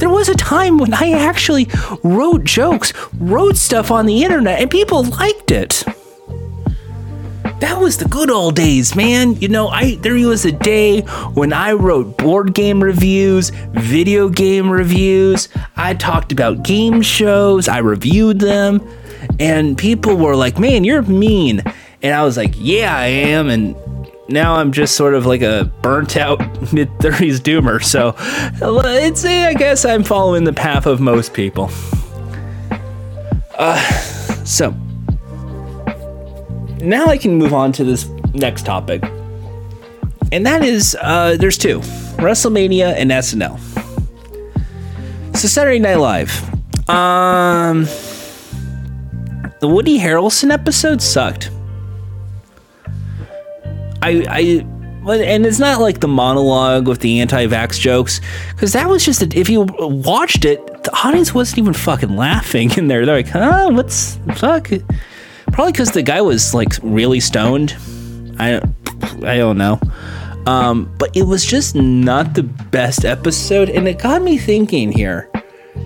[0.00, 1.68] There was a time when I actually
[2.02, 5.84] wrote jokes, wrote stuff on the internet, and people liked it.
[7.60, 9.34] That was the good old days, man.
[9.36, 11.02] You know, I there was a day
[11.34, 15.50] when I wrote board game reviews, video game reviews.
[15.76, 18.80] I talked about game shows, I reviewed them,
[19.38, 21.62] and people were like, "Man, you're mean."
[22.02, 23.76] And I was like, "Yeah, I am." And
[24.30, 26.38] now I'm just sort of like a burnt out
[26.72, 27.82] mid 30s doomer.
[27.82, 31.70] So it's, I guess I'm following the path of most people.
[33.58, 33.80] Uh,
[34.44, 34.70] so
[36.80, 39.02] now I can move on to this next topic.
[40.32, 41.80] And that is uh, there's two
[42.20, 43.58] WrestleMania and SNL.
[45.36, 46.30] So Saturday Night Live.
[46.88, 47.84] Um,
[49.60, 51.50] the Woody Harrelson episode sucked.
[54.02, 54.66] I I
[55.08, 58.20] and it's not like the monologue with the anti-vax jokes
[58.50, 62.70] because that was just a, if you watched it the audience wasn't even fucking laughing
[62.72, 63.06] in there.
[63.06, 63.70] They're like huh?
[63.72, 64.70] What's fuck?
[65.52, 67.76] Probably because the guy was like really stoned.
[68.38, 68.60] I
[69.24, 69.80] i don't know.
[70.46, 75.30] Um, but it was just not the best episode and it got me thinking here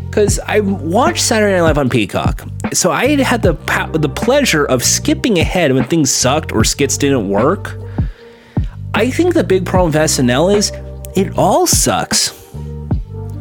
[0.06, 3.52] because i watched saturday night live on peacock so i had the
[3.94, 7.76] the pleasure of skipping ahead when things sucked or skits didn't work
[8.94, 10.72] I think the big problem with SNL is
[11.16, 12.32] it all sucks.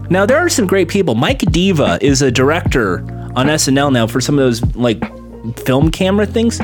[0.10, 1.14] Now there are some great people.
[1.14, 3.00] Mike Diva is a director
[3.36, 5.00] on SNL now for some of those like
[5.60, 6.60] film camera things.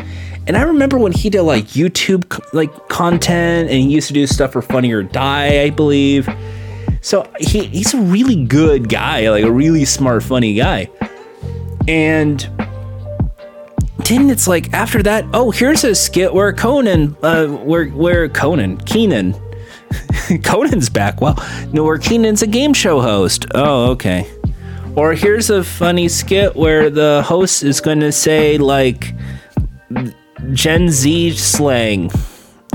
[0.48, 4.26] And I remember when he did like YouTube like content and he used to do
[4.26, 6.28] stuff for Funny or Die, I believe.
[7.02, 10.90] So he, he's a really good guy, like a really smart, funny guy.
[11.88, 12.50] And
[14.10, 18.78] then it's like after that, oh, here's a skit where Conan, uh, where where Conan,
[18.78, 19.36] Kenan,
[20.44, 21.22] Conan's back.
[21.22, 21.36] Well,
[21.72, 23.46] no, where Kenan's a game show host.
[23.54, 24.30] Oh, okay.
[24.96, 29.14] Or here's a funny skit where the host is going to say like
[30.54, 32.12] Gen Z slang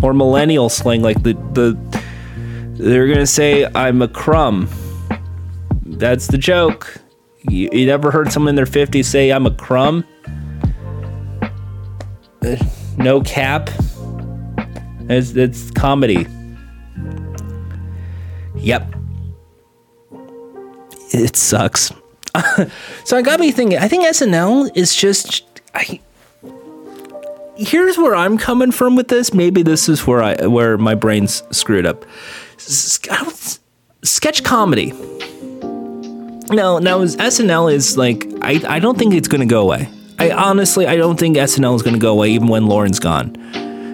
[0.03, 1.76] or millennial slang, like the the
[2.76, 4.68] they're going to say I'm a crumb.
[5.85, 6.97] That's the joke.
[7.49, 10.05] You, you never heard someone in their 50s say I'm a crumb?
[12.97, 13.70] No cap.
[15.09, 16.26] It's, it's comedy.
[18.57, 18.95] Yep.
[21.12, 21.92] It sucks.
[23.05, 23.78] so I got me thinking.
[23.78, 25.45] I think SNL is just.
[25.74, 26.01] I,
[27.57, 29.32] here's where I'm coming from with this.
[29.32, 32.05] Maybe this is where I where my brain's screwed up.
[32.59, 34.92] Sketch comedy.
[36.51, 39.88] No, now SNL is like I I don't think it's going to go away.
[40.18, 43.36] I honestly, I don't think SNL is going to go away even when Lorne's gone.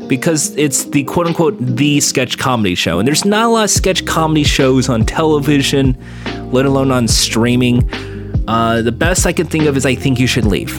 [0.07, 2.99] Because it's the quote unquote the sketch comedy show.
[2.99, 5.97] And there's not a lot of sketch comedy shows on television,
[6.53, 7.89] let alone on streaming.
[8.49, 10.77] Uh, the best I can think of is I Think You Should Leave.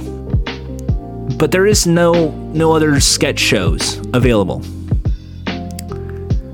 [1.37, 4.61] But there is no no other sketch shows available.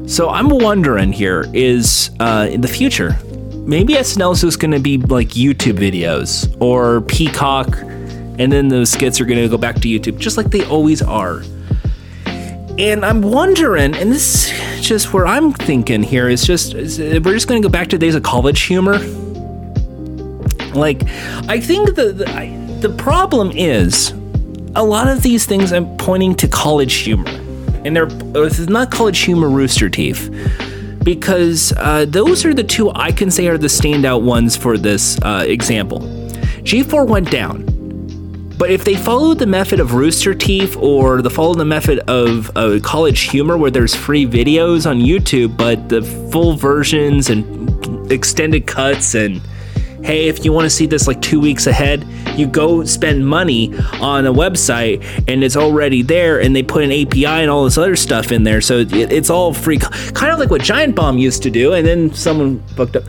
[0.08, 3.18] So I'm wondering here is uh, in the future,
[3.66, 7.68] maybe SNL is just going to be like YouTube videos or Peacock
[8.40, 11.02] and then those skits are going to go back to YouTube, just like they always
[11.02, 11.44] are.
[12.78, 17.34] And I'm wondering, and this is just where I'm thinking here is just is, we're
[17.34, 19.00] just going to go back to days of college humor.
[20.76, 21.02] Like,
[21.48, 24.12] I think the the, I, the problem is
[24.76, 27.30] a lot of these things I'm pointing to college humor,
[27.84, 28.10] and they're
[28.44, 30.30] it's not college humor Rooster Teeth
[31.04, 35.18] because uh, those are the two I can say are the standout ones for this
[35.24, 36.02] uh, example.
[36.62, 37.77] G4 went down
[38.58, 42.50] but if they follow the method of Rooster Teeth or the follow the method of
[42.56, 46.02] uh, College Humor, where there's free videos on YouTube, but the
[46.32, 49.42] full versions and extended cuts and
[50.04, 53.78] hey, if you want to see this like two weeks ahead, you go spend money
[54.00, 57.78] on a website and it's already there, and they put an API and all this
[57.78, 61.44] other stuff in there, so it's all free, kind of like what Giant Bomb used
[61.44, 63.04] to do, and then someone booked up.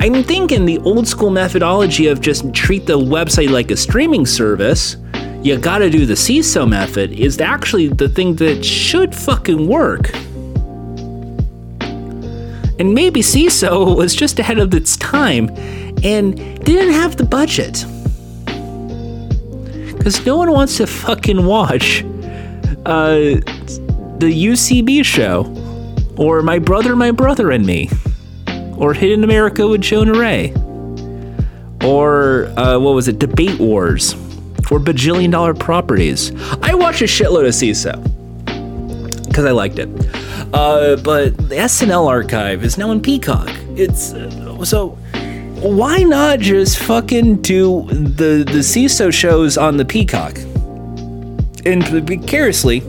[0.00, 4.96] I'm thinking the old school methodology of just treat the website like a streaming service,
[5.42, 10.14] you gotta do the Seeso method, is actually the thing that should fucking work.
[12.78, 15.48] And maybe Seeso was just ahead of its time
[16.04, 17.84] and didn't have the budget.
[19.96, 22.04] Because no one wants to fucking watch
[22.86, 23.40] uh,
[24.18, 25.52] the UCB show
[26.16, 27.90] or My Brother, My Brother and Me
[28.78, 30.52] or Hidden America with Jonah Ray,
[31.84, 34.14] or uh, what was it, Debate Wars,
[34.70, 36.32] or Bajillion Dollar Properties.
[36.62, 38.02] I watched a shitload of Seeso
[39.26, 39.88] because I liked it.
[40.52, 43.50] Uh, but the SNL archive is now in Peacock.
[43.76, 44.98] It's uh, so
[45.60, 50.38] why not just fucking do the the Seeso shows on the Peacock?
[51.66, 52.80] And curiously,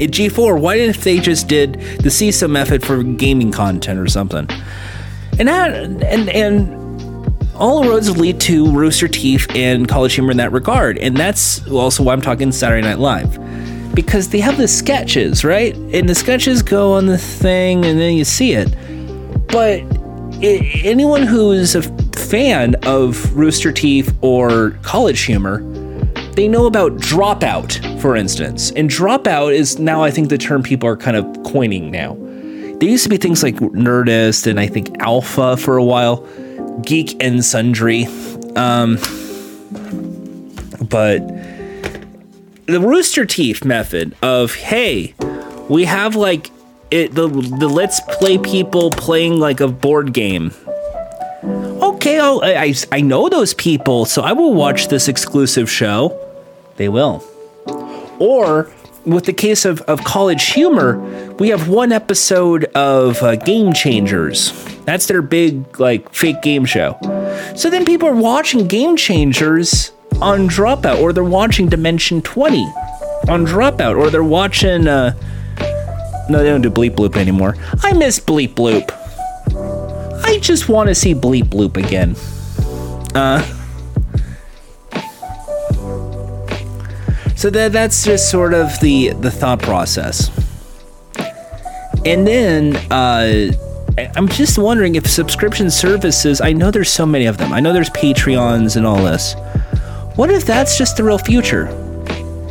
[0.00, 4.48] at G4, why didn't they just did the Seeso method for gaming content or something?
[5.38, 6.80] And that, and and
[7.60, 10.96] all roads lead to Rooster Teeth and College Humor in that regard.
[10.98, 13.38] And that's also why I'm talking Saturday Night Live.
[13.94, 15.74] Because they have the sketches, right?
[15.74, 18.74] And the sketches go on the thing and then you see it.
[19.48, 19.82] But
[20.42, 21.82] it, anyone who's a
[22.16, 25.60] fan of Rooster Teeth or College Humor,
[26.34, 28.70] they know about dropout, for instance.
[28.72, 32.14] And dropout is now, I think, the term people are kind of coining now.
[32.80, 36.26] There used to be things like Nerdist and I think Alpha for a while,
[36.82, 38.06] Geek and Sundry.
[38.56, 38.96] Um,
[40.88, 41.18] but
[42.66, 45.14] the Rooster Teeth method of hey,
[45.68, 46.50] we have like
[46.90, 50.52] it the the let's play people playing like a board game.
[52.00, 56.18] Okay, I'll, I I know those people, so I will watch this exclusive show.
[56.76, 57.22] They will.
[58.18, 58.70] Or
[59.04, 60.98] with the case of, of College Humor,
[61.34, 64.50] we have one episode of uh, Game Changers.
[64.86, 66.96] That's their big, like, fake game show.
[67.54, 69.92] So then people are watching Game Changers
[70.22, 72.62] on Dropout, or they're watching Dimension 20
[73.28, 74.88] on Dropout, or they're watching.
[74.88, 75.12] Uh,
[76.30, 77.56] no, they don't do Bleep Bloop anymore.
[77.82, 78.96] I miss Bleep Bloop.
[80.24, 82.14] I just want to see Bleep Bloop again.
[83.14, 83.40] Uh.
[87.36, 90.30] So that that's just sort of the the thought process.
[92.04, 93.50] And then uh,
[94.14, 96.40] I'm just wondering if subscription services.
[96.40, 97.52] I know there's so many of them.
[97.52, 99.34] I know there's Patreons and all this.
[100.16, 101.68] What if that's just the real future?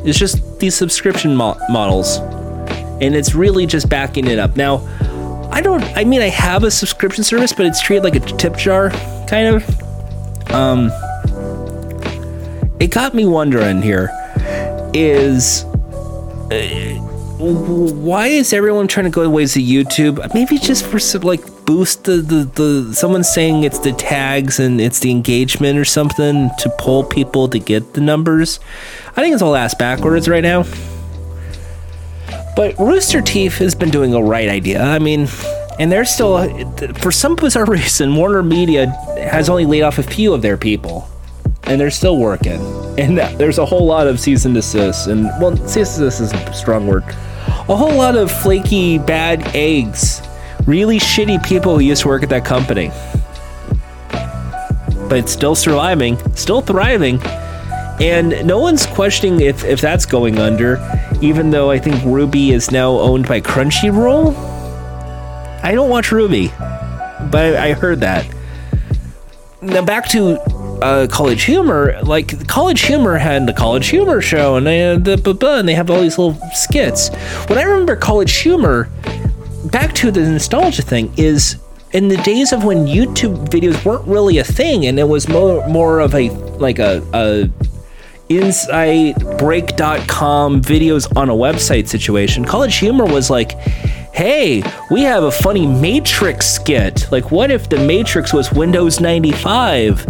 [0.03, 2.17] It's just these subscription mo- models,
[3.01, 4.55] and it's really just backing it up.
[4.55, 4.77] Now,
[5.51, 5.83] I don't.
[5.97, 8.91] I mean, I have a subscription service, but it's treated like a tip jar,
[9.27, 10.51] kind of.
[10.51, 10.91] Um,
[12.79, 14.09] it got me wondering here
[14.93, 15.63] is
[16.51, 16.95] uh,
[17.39, 20.33] why is everyone trying to go the ways of YouTube?
[20.33, 24.81] Maybe just for some like boost the, the the someone saying it's the tags and
[24.81, 28.59] it's the engagement or something to pull people to get the numbers.
[29.15, 30.63] I think it's all ass backwards right now.
[32.55, 34.81] But Rooster Teeth has been doing a right idea.
[34.81, 35.27] I mean,
[35.79, 36.37] and they're still,
[36.95, 38.87] for some bizarre reason, Warner Media
[39.31, 41.09] has only laid off a few of their people
[41.63, 42.59] and they're still working.
[42.97, 47.03] And there's a whole lot of cease and and well, cease is a strong word.
[47.07, 50.21] A whole lot of flaky, bad eggs,
[50.65, 52.91] really shitty people who used to work at that company.
[55.07, 57.19] But it's still surviving, still thriving,
[58.01, 60.77] and no one's questioning if, if that's going under,
[61.21, 64.35] even though I think RWBY is now owned by Crunchyroll.
[65.63, 68.25] I don't watch RWBY, but I heard that.
[69.61, 70.39] Now back to
[70.81, 75.67] uh, College Humor, like College Humor had the College Humor show, and they the and
[75.67, 77.09] they have all these little skits.
[77.47, 78.89] What I remember College Humor,
[79.65, 81.57] back to the nostalgia thing is
[81.91, 85.67] in the days of when YouTube videos weren't really a thing, and it was more
[85.67, 87.49] more of a like a, a
[88.29, 92.45] insidebreak.com videos on a website situation.
[92.45, 93.53] College Humor was like,
[94.13, 94.61] hey,
[94.91, 97.11] we have a funny Matrix skit.
[97.11, 100.05] Like, what if the Matrix was Windows 95?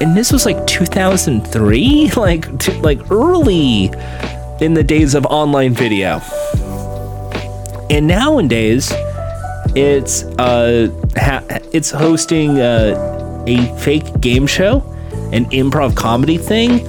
[0.00, 3.86] and this was like 2003 like t- like early
[4.60, 6.20] in the days of online video
[7.88, 8.92] and nowadays
[9.74, 11.42] it's uh ha-
[11.72, 14.82] it's hosting uh, a fake game show
[15.32, 16.86] an improv comedy thing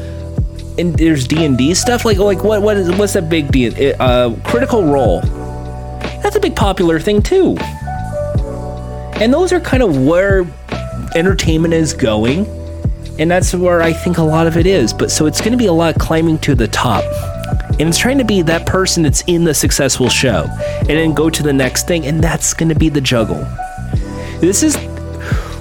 [0.77, 4.83] and there's d&d stuff like like what what is what's that big deal uh critical
[4.83, 5.21] role
[6.21, 7.55] that's a big popular thing too
[9.19, 10.45] and those are kind of where
[11.15, 12.45] entertainment is going
[13.19, 14.93] and that's where I think a lot of it is.
[14.93, 17.03] But so it's going to be a lot of climbing to the top.
[17.79, 20.47] And it's trying to be that person that's in the successful show
[20.81, 22.05] and then go to the next thing.
[22.05, 23.45] And that's going to be the juggle.
[24.39, 24.75] This is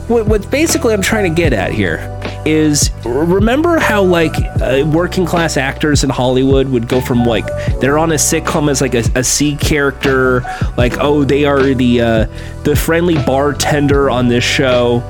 [0.08, 1.98] what, what basically I'm trying to get at here
[2.46, 7.46] is remember how like uh, working class actors in Hollywood would go from like
[7.80, 10.42] they're on a sitcom as like a, a C character
[10.76, 12.26] like oh they are the uh,
[12.62, 15.02] the friendly bartender on this show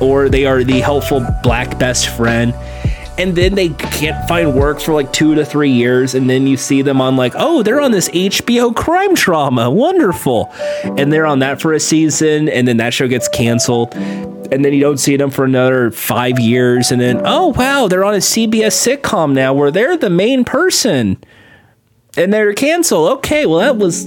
[0.00, 2.54] or they are the helpful black best friend.
[3.18, 6.56] And then they can't find work for like two to three years and then you
[6.56, 9.70] see them on like oh they're on this hbo crime drama.
[9.70, 10.50] Wonderful.
[10.84, 13.94] And they're on that for a season and then that show gets canceled
[14.52, 18.04] and then you don't see them for another five years and then oh wow they're
[18.04, 21.16] on a cbs sitcom now where they're the main person
[22.16, 23.18] and they're canceled.
[23.18, 24.04] Okay well that was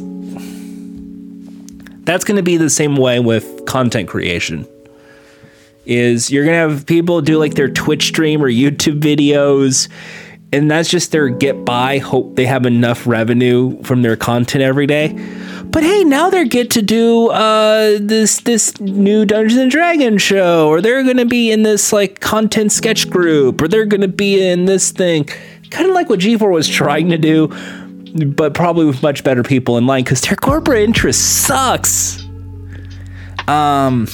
[2.06, 4.68] that's going to be the same way with content creation
[5.86, 9.90] is you're gonna have people do like their Twitch stream or YouTube videos,
[10.54, 11.98] and that's just their get by.
[11.98, 15.14] Hope they have enough revenue from their content every day.
[15.66, 20.68] But hey, now they're get to do uh, this this new Dungeons and Dragons show,
[20.68, 24.66] or they're gonna be in this like content sketch group, or they're gonna be in
[24.66, 25.26] this thing,
[25.72, 27.48] kind of like what G4 was trying to do,
[28.28, 32.24] but probably with much better people in line because their corporate interest sucks.
[33.48, 34.08] Um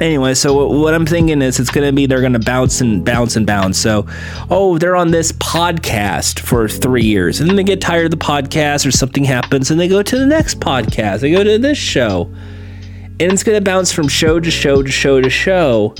[0.00, 3.04] anyway, so what I'm thinking is it's going to be they're going to bounce and
[3.04, 3.78] bounce and bounce.
[3.78, 4.06] So,
[4.50, 8.16] oh, they're on this podcast for three years, and then they get tired of the
[8.24, 11.20] podcast or something happens, and they go to the next podcast.
[11.20, 12.30] They go to this show,
[13.20, 15.94] and it's going to bounce from show to show to show to show.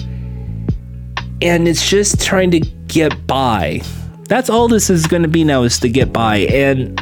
[1.43, 3.81] and it's just trying to get by.
[4.29, 6.39] That's all this is going to be now is to get by.
[6.39, 6.99] And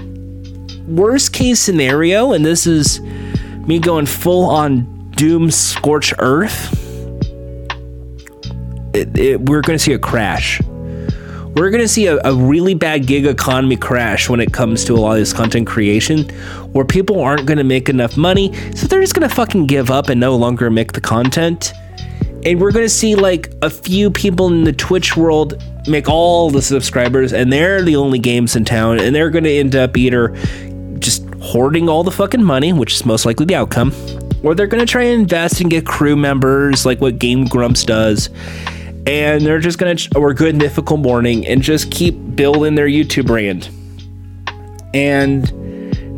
[0.88, 6.80] worst case scenario, and this is me going full on doom scorch earth,
[8.95, 10.61] it, it, we're going to see a crash.
[10.62, 14.95] We're going to see a, a really bad gig economy crash when it comes to
[14.95, 16.28] a lot of this content creation
[16.72, 18.53] where people aren't going to make enough money.
[18.74, 21.72] So they're just going to fucking give up and no longer make the content
[22.45, 26.62] and we're gonna see like a few people in the Twitch world make all the
[26.62, 30.34] subscribers, and they're the only games in town, and they're gonna end up either
[30.99, 33.92] just hoarding all the fucking money, which is most likely the outcome,
[34.42, 38.28] or they're gonna try and invest and get crew members like what Game Grumps does.
[39.07, 43.68] And they're just gonna, or Good Mythical Morning, and just keep building their YouTube brand.
[44.94, 45.50] And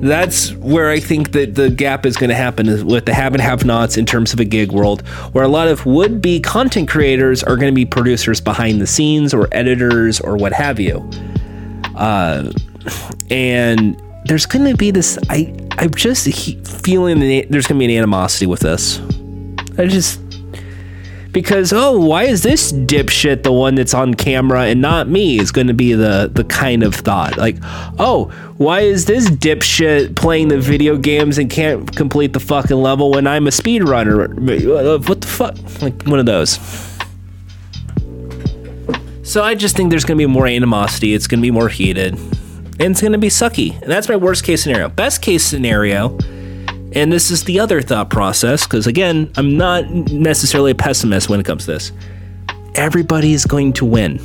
[0.02, 3.40] that's where I think that the gap is going to happen with the have and
[3.40, 5.00] have nots in terms of a gig world,
[5.32, 8.86] where a lot of would be content creators are going to be producers behind the
[8.86, 11.08] scenes or editors or what have you.
[11.94, 12.52] Uh,
[13.30, 15.18] and there's going to be this.
[15.30, 16.26] I I'm just
[16.66, 19.00] feeling that there's going to be an animosity with this.
[19.78, 20.20] I just
[21.36, 25.52] because oh why is this dipshit the one that's on camera and not me is
[25.52, 27.36] going to be the the kind of thought.
[27.36, 27.58] Like
[27.98, 33.10] oh why is this dipshit playing the video games and can't complete the fucking level
[33.10, 34.30] when I'm a speedrunner?
[35.06, 35.56] What the fuck?
[35.82, 36.58] Like one of those.
[39.22, 41.12] So I just think there's going to be more animosity.
[41.12, 42.14] It's going to be more heated.
[42.14, 43.78] And it's going to be sucky.
[43.82, 44.88] And that's my worst case scenario.
[44.88, 46.16] Best case scenario
[46.92, 51.40] and this is the other thought process, because again, I'm not necessarily a pessimist when
[51.40, 51.92] it comes to this.
[52.74, 54.20] Everybody is going to win.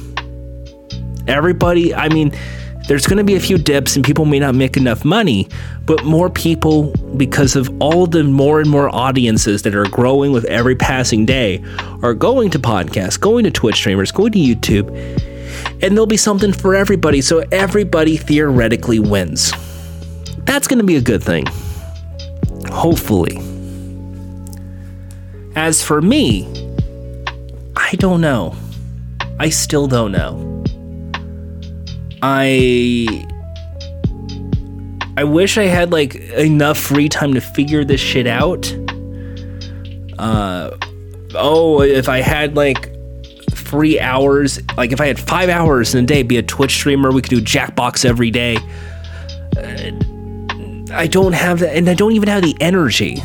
[1.27, 2.33] Everybody, I mean,
[2.87, 5.47] there's going to be a few dips and people may not make enough money,
[5.85, 10.45] but more people, because of all the more and more audiences that are growing with
[10.45, 11.63] every passing day,
[12.01, 14.89] are going to podcasts, going to Twitch streamers, going to YouTube,
[15.83, 17.21] and there'll be something for everybody.
[17.21, 19.53] So everybody theoretically wins.
[20.39, 21.45] That's going to be a good thing.
[22.71, 23.39] Hopefully.
[25.55, 26.47] As for me,
[27.75, 28.55] I don't know.
[29.39, 30.63] I still don't know.
[32.21, 33.25] I
[35.17, 38.73] I wish I had like enough free time to figure this shit out.
[40.17, 40.77] Uh
[41.35, 42.89] oh, if I had like
[43.51, 47.11] 3 hours, like if I had 5 hours in a day be a Twitch streamer,
[47.11, 48.57] we could do Jackbox every day.
[49.57, 49.91] Uh,
[50.93, 53.17] I don't have that, and I don't even have the energy.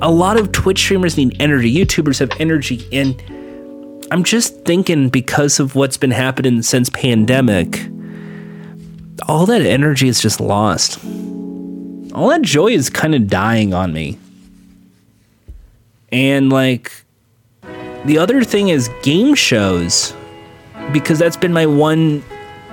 [0.00, 3.20] A lot of Twitch streamers need energy, YouTubers have energy, and
[4.10, 7.88] I'm just thinking because of what's been happening since pandemic,
[9.26, 11.02] all that energy is just lost.
[12.14, 14.18] All that joy is kind of dying on me.
[16.10, 16.92] And like
[18.04, 20.12] the other thing is game shows
[20.92, 22.22] because that's been my one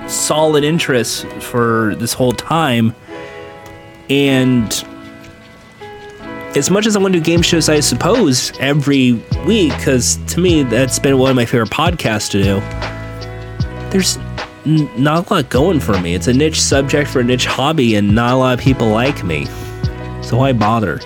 [0.08, 2.94] solid interest for this whole time
[4.10, 4.86] and
[6.56, 9.14] as much as I want to do game shows, I suppose, every
[9.46, 12.60] week, because to me, that's been one of my favorite podcasts to do,
[13.92, 14.18] there's
[14.66, 16.16] n- not a lot going for me.
[16.16, 19.24] It's a niche subject for a niche hobby, and not a lot of people like
[19.24, 19.46] me.
[20.24, 21.00] So why bother?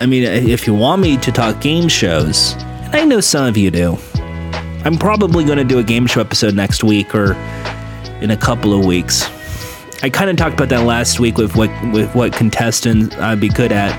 [0.00, 3.56] I mean, if you want me to talk game shows, and I know some of
[3.56, 3.96] you do,
[4.84, 7.34] I'm probably going to do a game show episode next week or
[8.20, 9.28] in a couple of weeks.
[10.04, 13.48] I kind of talked about that last week with what with what contestants I'd be
[13.48, 13.92] good at.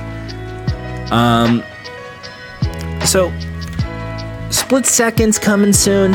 [1.13, 1.63] Um,
[3.05, 3.31] so
[4.49, 6.11] split seconds coming soon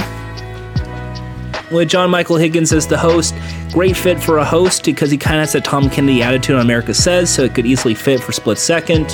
[1.70, 3.34] with John Michael Higgins as the host.
[3.72, 6.62] Great fit for a host because he kind of has a Tom Kennedy attitude on
[6.62, 9.06] America Says, so it could easily fit for Split Second.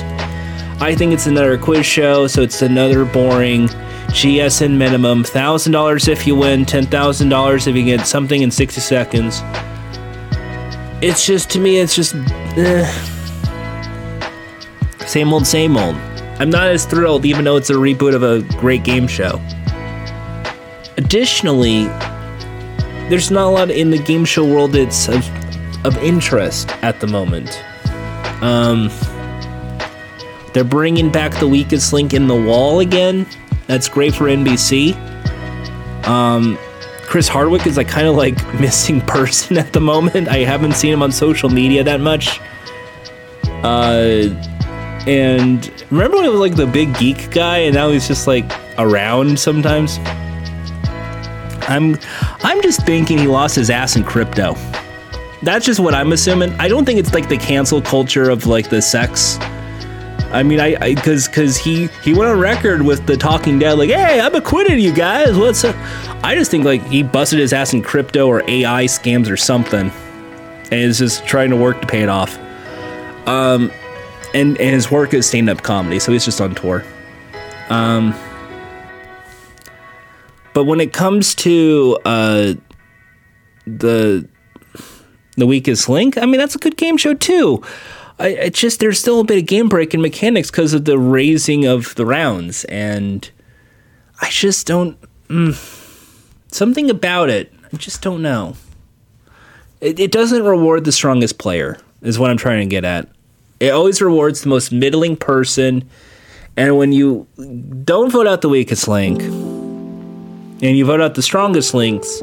[0.80, 3.68] I think it's another quiz show, so it's another boring
[4.08, 5.22] GSN minimum.
[5.22, 9.40] $1,000 if you win, $10,000 if you get something in 60 seconds
[11.04, 12.14] it's just to me, it's just
[12.56, 12.90] eh.
[15.06, 15.96] same old, same old.
[16.40, 19.38] I'm not as thrilled, even though it's a reboot of a great game show.
[20.96, 21.84] Additionally,
[23.10, 25.28] there's not a lot in the game show world that's of,
[25.84, 27.62] of interest at the moment.
[28.42, 28.90] Um,
[30.54, 33.26] they're bringing back the weakest link in the wall again.
[33.66, 34.94] That's great for NBC.
[36.06, 36.58] Um,
[37.14, 40.26] Chris Hardwick is like kind of like missing person at the moment.
[40.26, 42.40] I haven't seen him on social media that much.
[43.62, 44.34] Uh,
[45.06, 48.44] and remember when it was like the big geek guy, and now he's just like
[48.78, 50.00] around sometimes.
[51.68, 51.96] I'm,
[52.42, 54.56] I'm just thinking he lost his ass in crypto.
[55.40, 56.52] That's just what I'm assuming.
[56.54, 59.38] I don't think it's like the cancel culture of like the sex
[60.34, 63.90] I mean, I because because he he went on record with the Talking Dead, like,
[63.90, 65.38] "Hey, I'm acquitted, you guys.
[65.38, 65.76] What's up?"
[66.24, 69.92] I just think like he busted his ass in crypto or AI scams or something,
[69.92, 72.36] and is just trying to work to pay it off.
[73.28, 73.70] Um,
[74.34, 76.84] and and his work is stand up comedy, so he's just on tour.
[77.68, 78.12] Um,
[80.52, 82.54] but when it comes to uh
[83.68, 84.28] the
[85.36, 87.62] the weakest link, I mean, that's a good game show too.
[88.18, 90.98] I, it's just there's still a bit of game break in mechanics because of the
[90.98, 93.28] raising of the rounds, and
[94.20, 94.96] I just don't.
[95.28, 95.54] Mm,
[96.52, 98.56] something about it, I just don't know.
[99.80, 103.08] It, it doesn't reward the strongest player, is what I'm trying to get at.
[103.60, 105.88] It always rewards the most middling person,
[106.56, 107.26] and when you
[107.84, 112.22] don't vote out the weakest link, and you vote out the strongest links,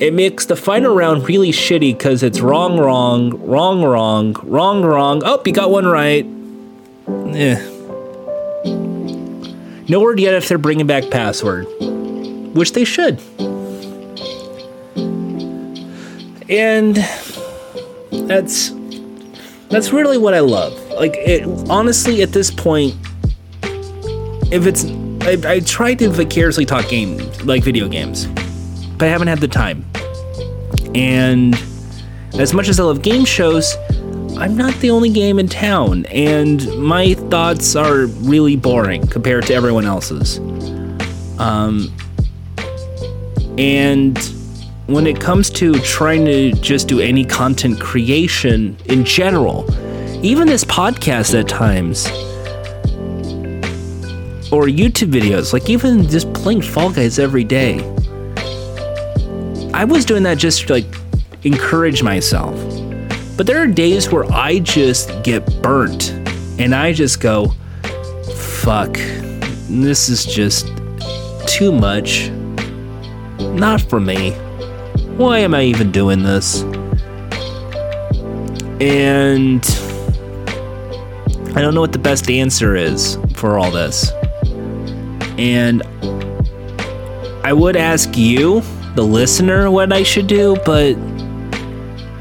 [0.00, 5.22] it makes the final round really shitty because it's wrong, wrong, wrong, wrong, wrong, wrong.
[5.26, 6.24] Oh, you got one right.
[7.06, 7.66] Eh.
[9.88, 11.66] No word yet if they're bringing back password,
[12.54, 13.20] which they should.
[16.48, 16.96] And
[18.10, 18.70] that's
[19.68, 20.72] that's really what I love.
[20.92, 22.96] Like it honestly at this point
[24.50, 24.86] if it's
[25.22, 28.26] I, I try to vicariously talk game like video games,
[28.96, 29.89] but I haven't had the time.
[30.94, 31.54] And
[32.34, 33.76] as much as I love game shows,
[34.36, 39.54] I'm not the only game in town, and my thoughts are really boring compared to
[39.54, 40.38] everyone else's.
[41.38, 41.94] Um,
[43.58, 44.18] and
[44.86, 49.64] when it comes to trying to just do any content creation in general,
[50.24, 52.06] even this podcast at times,
[54.50, 57.78] or YouTube videos, like even just playing Fall Guys every day.
[59.72, 60.94] I was doing that just to like
[61.44, 62.54] encourage myself.
[63.36, 66.10] But there are days where I just get burnt
[66.58, 67.54] and I just go,
[68.36, 68.92] fuck,
[69.68, 70.66] this is just
[71.46, 72.30] too much.
[73.38, 74.32] Not for me.
[75.16, 76.62] Why am I even doing this?
[78.80, 79.64] And
[81.56, 84.10] I don't know what the best answer is for all this.
[85.38, 85.82] And
[87.42, 88.62] I would ask you,
[88.94, 90.94] the listener, what I should do, but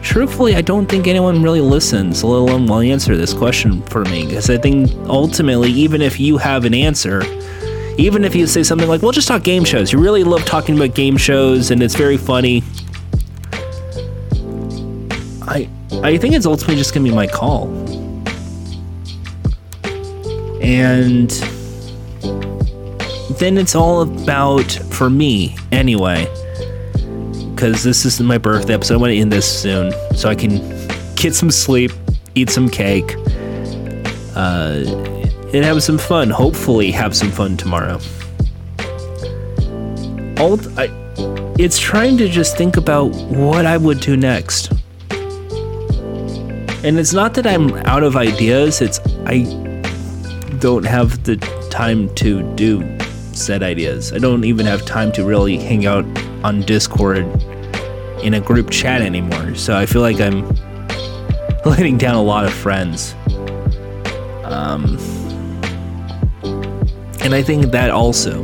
[0.02, 4.26] truthfully, I don't think anyone really listens, let alone will answer this question for me.
[4.26, 7.24] Because I think ultimately, even if you have an answer,
[7.98, 10.76] even if you say something like, "We'll just talk game shows, you really love talking
[10.76, 12.64] about game shows and it's very funny.
[15.42, 15.68] I
[16.04, 17.68] I think it's ultimately just gonna be my call.
[20.62, 21.30] And
[23.40, 26.28] then it's all about, for me anyway,
[27.60, 28.94] because this is my birthday episode.
[28.94, 30.60] I want to end this soon so I can
[31.16, 31.92] get some sleep,
[32.34, 33.16] eat some cake,
[34.34, 34.86] uh,
[35.54, 36.30] and have some fun.
[36.30, 38.00] Hopefully, have some fun tomorrow.
[40.40, 40.88] All I,
[41.60, 44.72] it's trying to just think about what I would do next.
[46.82, 49.44] And it's not that I'm out of ideas, it's I
[50.60, 51.36] don't have the
[51.70, 52.98] time to do
[53.34, 54.14] said ideas.
[54.14, 56.06] I don't even have time to really hang out
[56.46, 57.26] on Discord
[58.22, 59.56] in a group chat anymore.
[59.56, 60.48] So I feel like I'm
[61.66, 63.16] letting down a lot of friends.
[64.44, 64.98] Um,
[67.22, 68.44] and I think that also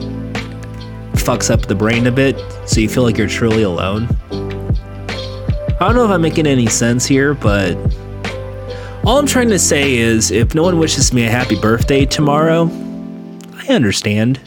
[1.14, 4.08] fucks up the brain a bit, so you feel like you're truly alone.
[4.32, 7.76] I don't know if I'm making any sense here, but
[9.04, 12.70] all I'm trying to say is if no one wishes me a happy birthday tomorrow,
[13.54, 14.40] I understand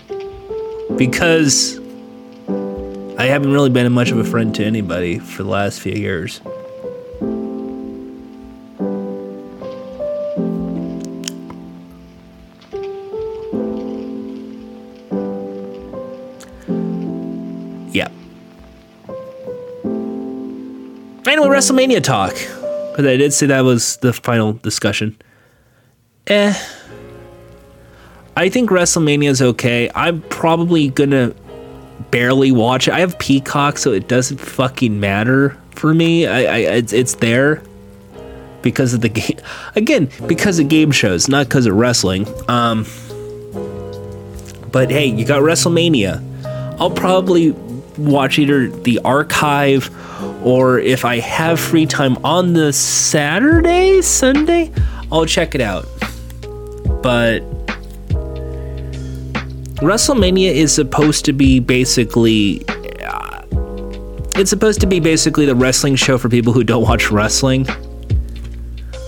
[0.97, 1.78] because
[3.19, 6.41] I haven't really been much of a friend to anybody for the last few years.
[17.93, 18.09] Yeah.
[21.27, 22.35] Anyway, WrestleMania talk.
[22.35, 25.17] Because I did say that was the final discussion.
[26.29, 26.55] Eh.
[28.37, 29.91] I think WrestleMania is okay.
[29.97, 31.35] I'm probably gonna
[32.11, 32.95] barely watch it.
[32.95, 36.27] I have Peacock, so it doesn't fucking matter for me.
[36.27, 37.63] I, I it's, it's there
[38.63, 39.39] because of the game.
[39.77, 42.27] Again, because of game shows, not because of wrestling.
[42.49, 42.87] Um,
[44.71, 46.25] but hey, you got WrestleMania.
[46.79, 47.51] I'll probably
[47.97, 49.91] watch either the archive
[50.45, 54.73] or if I have free time on the Saturday, Sunday,
[55.11, 55.87] I'll check it out.
[57.03, 57.41] But
[59.81, 62.67] WrestleMania is supposed to be basically.
[62.69, 63.43] Uh,
[64.35, 67.67] it's supposed to be basically the wrestling show for people who don't watch wrestling.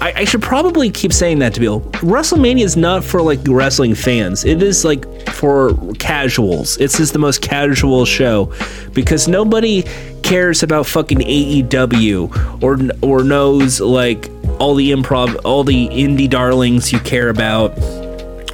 [0.01, 1.81] I, I should probably keep saying that to people.
[2.01, 4.45] WrestleMania is not for like wrestling fans.
[4.45, 6.79] It is like for casuals.
[6.79, 8.53] It's just the most casual show
[8.93, 9.83] because nobody
[10.23, 16.93] cares about fucking AEW or or knows like all the improv, all the indie darlings
[16.93, 17.77] you care about,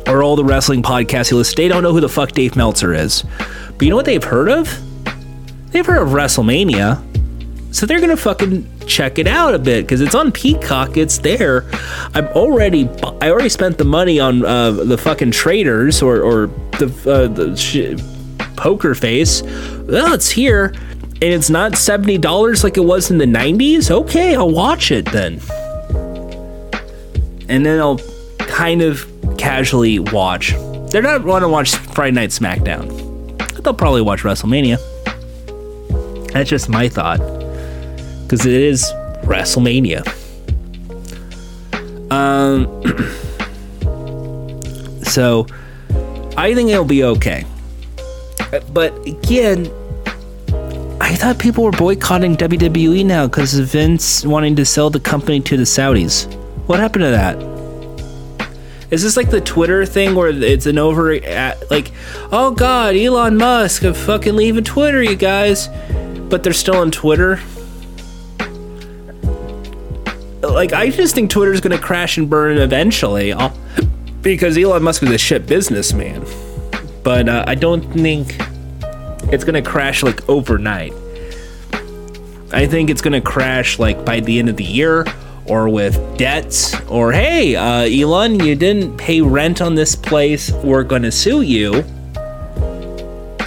[0.07, 1.55] or all the wrestling podcasts you listen.
[1.57, 3.25] They don't know who the fuck Dave Meltzer is.
[3.77, 4.69] But you know what they've heard of?
[5.71, 7.03] They've heard of WrestleMania.
[7.75, 10.97] So they're gonna fucking check it out a bit because it's on Peacock.
[10.97, 11.69] It's there.
[12.15, 12.89] I'm already.
[13.21, 16.47] I already spent the money on uh, the fucking Traitors or or
[16.79, 18.01] the uh, the sh-
[18.57, 19.43] poker face.
[19.43, 23.91] Well, it's here, and it's not seventy dollars like it was in the '90s.
[23.91, 25.41] Okay, I'll watch it then,
[27.51, 28.01] and then I'll
[28.39, 29.05] kind of
[29.37, 30.53] casually watch.
[30.91, 33.62] They're not going to watch Friday Night SmackDown.
[33.62, 34.78] They'll probably watch WrestleMania.
[36.32, 37.18] That's just my thought
[38.22, 38.84] because it is
[39.22, 40.07] WrestleMania.
[42.11, 42.66] Um,
[45.05, 45.47] so
[46.37, 47.45] I think it'll be okay.
[48.72, 49.66] But again,
[51.01, 55.41] I thought people were boycotting WWE now because of Vince wanting to sell the company
[55.41, 56.32] to the Saudis.
[56.66, 57.56] What happened to that?
[58.91, 61.91] Is this like the Twitter thing where it's an over at like,
[62.32, 65.68] oh god, Elon Musk, I'm fucking leaving Twitter, you guys,
[66.28, 67.41] but they're still on Twitter
[70.53, 73.51] like I just think Twitter's gonna crash and burn eventually, uh,
[74.22, 76.24] because Elon Musk is a shit businessman.
[77.03, 78.37] But uh, I don't think
[79.32, 80.93] it's gonna crash like overnight.
[82.53, 85.05] I think it's gonna crash like by the end of the year,
[85.49, 90.84] or with debts, or hey, uh, Elon, you didn't pay rent on this place, we're
[90.84, 91.84] gonna sue you,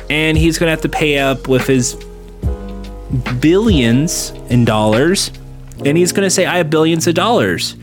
[0.10, 1.96] and he's gonna have to pay up with his
[3.40, 5.32] billions in dollars
[5.86, 7.76] and he's going to say, I have billions of dollars.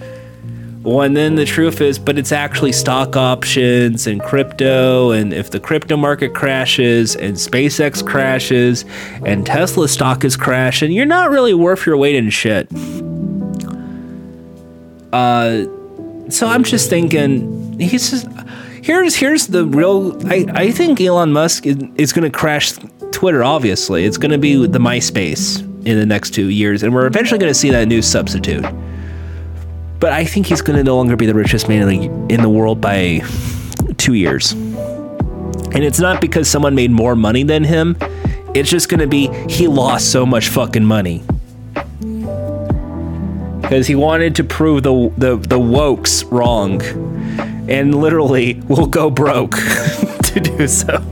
[0.83, 5.11] Well, and then the truth is, but it's actually stock options and crypto.
[5.11, 8.85] And if the crypto market crashes and SpaceX crashes
[9.25, 12.71] and Tesla stock is crashing, you're not really worth your weight in shit.
[15.13, 15.65] Uh,
[16.29, 18.27] so I'm just thinking, he's just,
[18.83, 20.17] here's here's the real.
[20.27, 22.73] I I think Elon Musk is, is going to crash
[23.13, 23.45] Twitter.
[23.45, 27.39] Obviously, it's going to be the MySpace in the next two years, and we're eventually
[27.39, 28.65] going to see that new substitute.
[29.99, 32.43] But I think he's going to no longer be the richest man in the, in
[32.43, 33.23] the world by
[33.97, 34.53] two years.
[34.53, 37.97] And it's not because someone made more money than him.
[38.55, 41.23] It's just going to be he lost so much fucking money.
[43.67, 46.81] Because he wanted to prove the, the, the wokes wrong.
[47.69, 49.57] And literally will go broke
[50.23, 51.05] to do so.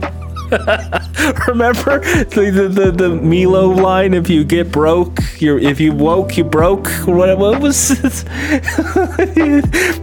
[1.47, 4.13] Remember the, the, the the Milo line?
[4.13, 6.87] If you get broke, you're if you woke, you broke.
[7.07, 7.89] What what was?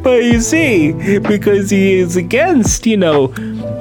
[0.03, 3.33] but you see, because he is against you know,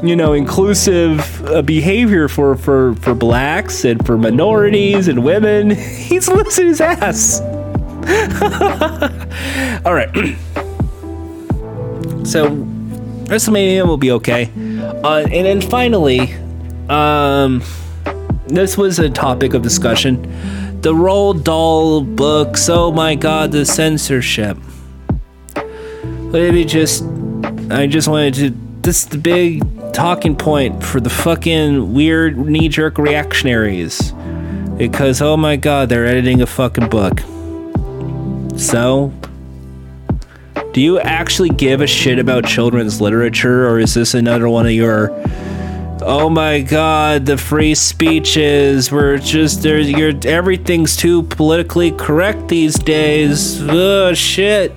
[0.04, 6.30] you know, inclusive uh, behavior for for for blacks and for minorities and women, he's
[6.30, 7.42] losing his ass.
[9.86, 10.10] All right.
[12.26, 12.50] so
[13.32, 14.52] WrestleMania will be okay.
[15.04, 16.34] Uh, and then finally,
[16.90, 17.64] um,
[18.48, 20.22] this was a topic of discussion.
[20.82, 22.68] The Roald Dahl books.
[22.70, 24.58] Oh my God, the censorship.
[26.32, 27.04] Maybe just,
[27.70, 28.50] I just wanted to.
[28.82, 34.12] This is the big talking point for the fucking weird knee jerk reactionaries.
[34.78, 37.22] Because, oh my god, they're editing a fucking book.
[38.62, 39.12] So,
[40.72, 44.72] do you actually give a shit about children's literature, or is this another one of
[44.72, 45.10] your
[46.04, 52.76] Oh my god, the free speeches were just there's your everything's too politically correct these
[52.76, 53.60] days.
[53.64, 54.72] Oh shit.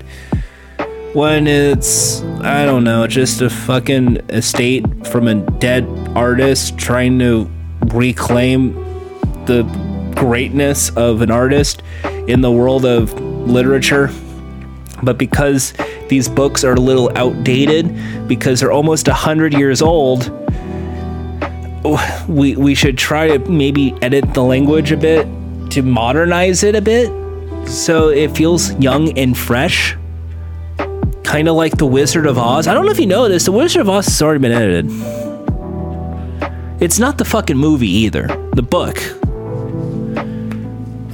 [1.12, 5.84] When it's I don't know, just a fucking estate from a dead
[6.16, 7.50] artist trying to
[7.88, 8.72] reclaim
[9.44, 9.62] the
[10.16, 11.82] greatness of an artist
[12.26, 14.10] in the world of literature.
[15.02, 15.74] But because
[16.08, 20.30] these books are a little outdated, because they're almost a hundred years old,
[22.28, 25.26] we we should try to maybe edit the language a bit
[25.70, 27.10] to modernize it a bit
[27.68, 29.96] so it feels young and fresh.
[31.22, 32.66] Kind of like The Wizard of Oz.
[32.66, 34.86] I don't know if you know this, The Wizard of Oz has already been edited.
[36.80, 38.98] It's not the fucking movie either, the book.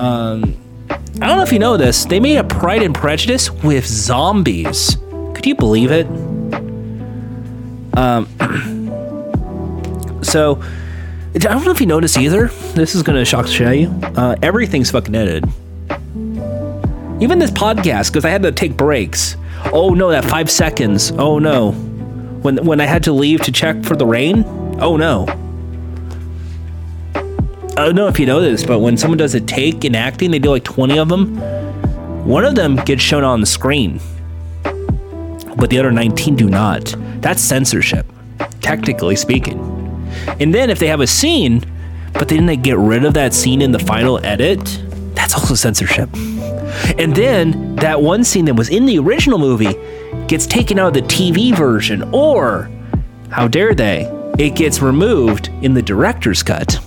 [0.00, 0.56] Um,
[0.90, 2.04] I don't know if you know this.
[2.04, 4.96] They made a Pride and Prejudice with zombies.
[5.34, 6.06] Could you believe it?
[7.96, 8.26] Um,
[10.22, 10.62] So,
[11.34, 12.48] I don't know if you noticed either.
[12.74, 13.88] This is shock shit out of you.
[14.02, 15.44] Uh, everything's fucking edited.
[17.20, 19.36] Even this podcast, because I had to take breaks.
[19.72, 21.10] Oh no, that five seconds.
[21.12, 21.72] Oh no.
[21.72, 24.44] When when I had to leave to check for the rain.
[24.80, 25.26] Oh no.
[27.80, 30.32] I don't know if you know this, but when someone does a take in acting,
[30.32, 31.34] they do like 20 of them.
[32.26, 34.00] One of them gets shown on the screen,
[35.56, 36.94] but the other 19 do not.
[37.22, 38.04] That's censorship,
[38.60, 39.58] technically speaking.
[40.38, 41.64] And then if they have a scene,
[42.12, 44.60] but then they get rid of that scene in the final edit,
[45.14, 46.10] that's also censorship.
[46.98, 49.74] And then that one scene that was in the original movie
[50.26, 52.70] gets taken out of the TV version, or
[53.30, 54.02] how dare they?
[54.38, 56.78] It gets removed in the director's cut.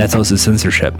[0.00, 0.94] That's also censorship.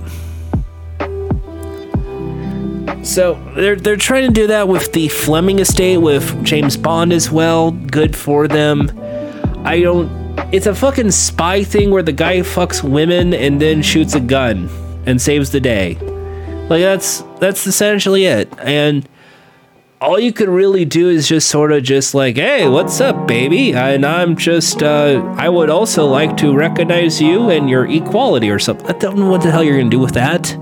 [3.02, 7.30] So they're they're trying to do that with the Fleming estate with James Bond as
[7.30, 7.70] well.
[7.70, 8.90] Good for them.
[9.64, 10.10] I don't.
[10.52, 14.68] It's a fucking spy thing where the guy fucks women and then shoots a gun
[15.06, 15.94] and saves the day.
[16.68, 18.52] Like that's that's essentially it.
[18.58, 19.08] And
[20.00, 23.74] all you could really do is just sort of just like, hey, what's up, baby?
[23.74, 28.58] And I'm just, uh, I would also like to recognize you and your equality or
[28.58, 28.86] something.
[28.86, 30.56] I don't know what the hell you're gonna do with that.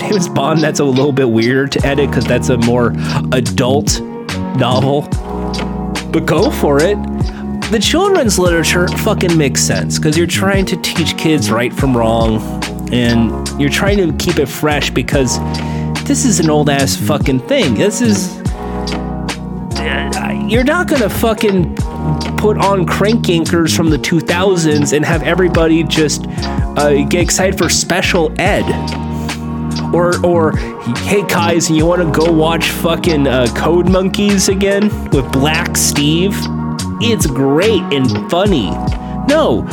[0.00, 2.92] James Bond, that's a little bit weirder to edit because that's a more
[3.30, 4.00] adult
[4.58, 5.02] novel.
[6.10, 6.96] But go for it.
[7.70, 12.40] The children's literature fucking makes sense because you're trying to teach kids right from wrong
[12.92, 15.38] and you're trying to keep it fresh because
[16.06, 17.74] this is an old ass fucking thing.
[17.74, 18.36] This is.
[20.48, 21.74] You're not gonna fucking
[22.36, 27.68] put on crank yankers from the 2000s and have everybody just uh, get excited for
[27.68, 28.64] special ed
[29.92, 30.56] or or
[30.98, 36.36] hey guys, you want to go watch fucking uh, Code Monkeys again with Black Steve?
[37.00, 38.70] It's great and funny.
[39.28, 39.66] No,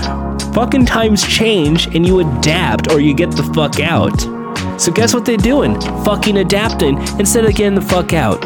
[0.53, 4.32] fucking times change and you adapt or you get the fuck out.
[4.77, 5.79] So guess what they're doing?
[6.03, 8.43] Fucking adapting instead of getting the fuck out.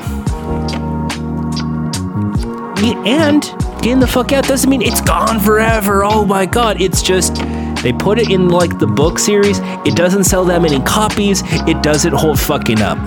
[3.08, 3.42] And
[3.82, 6.04] getting the fuck out doesn't mean it's gone forever.
[6.04, 7.36] Oh my god, it's just
[7.82, 9.60] they put it in like the book series.
[9.86, 11.42] It doesn't sell that many copies.
[11.68, 12.98] It doesn't hold fucking up.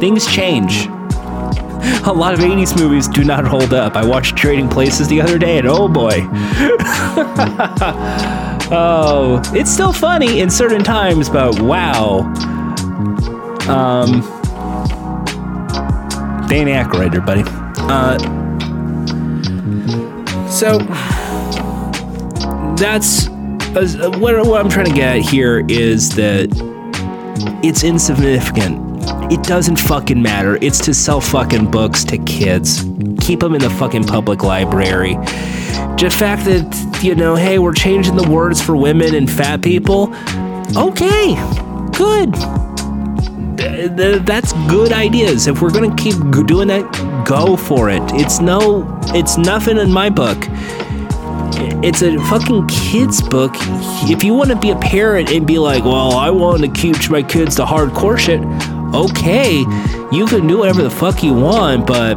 [0.00, 0.86] Things change.
[2.06, 3.96] A lot of 80s movies do not hold up.
[3.96, 6.28] I watched Trading Places the other day and oh boy.
[8.70, 12.20] oh, it's still funny in certain times, but wow.
[13.68, 14.20] Um,
[16.48, 17.42] Dan Aykroyd, buddy.
[17.88, 18.18] Uh,
[20.48, 20.78] so
[22.76, 26.48] that's uh, what, what I'm trying to get at here is that
[27.64, 28.80] it's insignificant.
[29.32, 30.56] It doesn't fucking matter.
[30.60, 32.84] It's to sell fucking books to kids.
[33.20, 35.16] Keep them in the fucking public library.
[36.04, 40.14] The fact that, you know, hey, we're changing the words for women and fat people.
[40.76, 41.34] Okay,
[41.96, 42.30] good.
[44.26, 45.46] That's good ideas.
[45.46, 46.84] If we're gonna keep doing that,
[47.26, 48.02] go for it.
[48.12, 50.46] It's no, it's nothing in my book
[51.82, 53.52] it's a fucking kid's book.
[54.10, 57.10] If you want to be a parent and be like, well, I want to teach
[57.10, 58.40] my kids the hardcore shit,
[58.94, 59.58] okay,
[60.14, 62.16] you can do whatever the fuck you want, but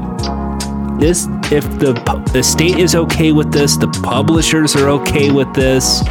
[1.00, 1.94] this, if the,
[2.34, 6.02] the state is okay with this, the publishers are okay with this,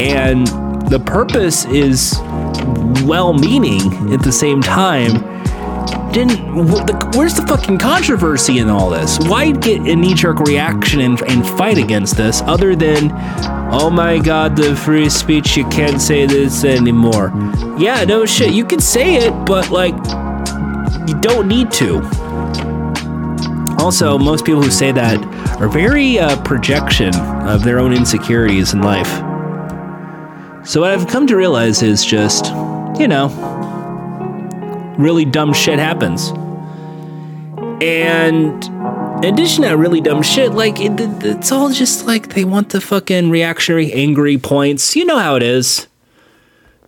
[0.00, 0.46] and
[0.88, 2.18] the purpose is
[3.04, 5.36] well meaning at the same time
[6.16, 7.12] didn't.
[7.14, 9.18] Where's the fucking controversy in all this?
[9.18, 13.10] Why get a knee jerk reaction and, and fight against this other than,
[13.70, 17.32] oh my god, the free speech, you can't say this anymore?
[17.78, 19.94] Yeah, no shit, you can say it, but like,
[21.06, 22.25] you don't need to.
[23.86, 25.16] Also, most people who say that
[25.60, 27.14] are very uh, projection
[27.46, 29.06] of their own insecurities in life.
[30.66, 32.46] So, what I've come to realize is just,
[32.98, 33.28] you know,
[34.98, 36.30] really dumb shit happens.
[37.80, 38.64] And
[39.24, 40.90] in addition to really dumb shit, like it,
[41.24, 44.96] it's all just like they want the fucking reactionary angry points.
[44.96, 45.86] You know how it is.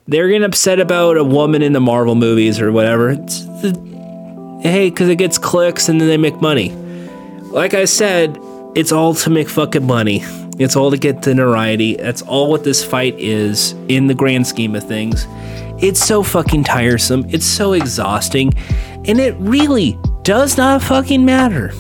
[0.09, 3.11] They're getting upset about a woman in the Marvel movies or whatever.
[3.11, 6.75] It's the, hey, because it gets clicks and then they make money.
[7.51, 8.39] Like I said,
[8.75, 10.23] it's all to make fucking money.
[10.59, 11.97] It's all to get the notoriety.
[11.97, 15.27] That's all what this fight is in the grand scheme of things.
[15.83, 17.25] It's so fucking tiresome.
[17.31, 18.53] It's so exhausting.
[19.07, 21.71] And it really does not fucking matter.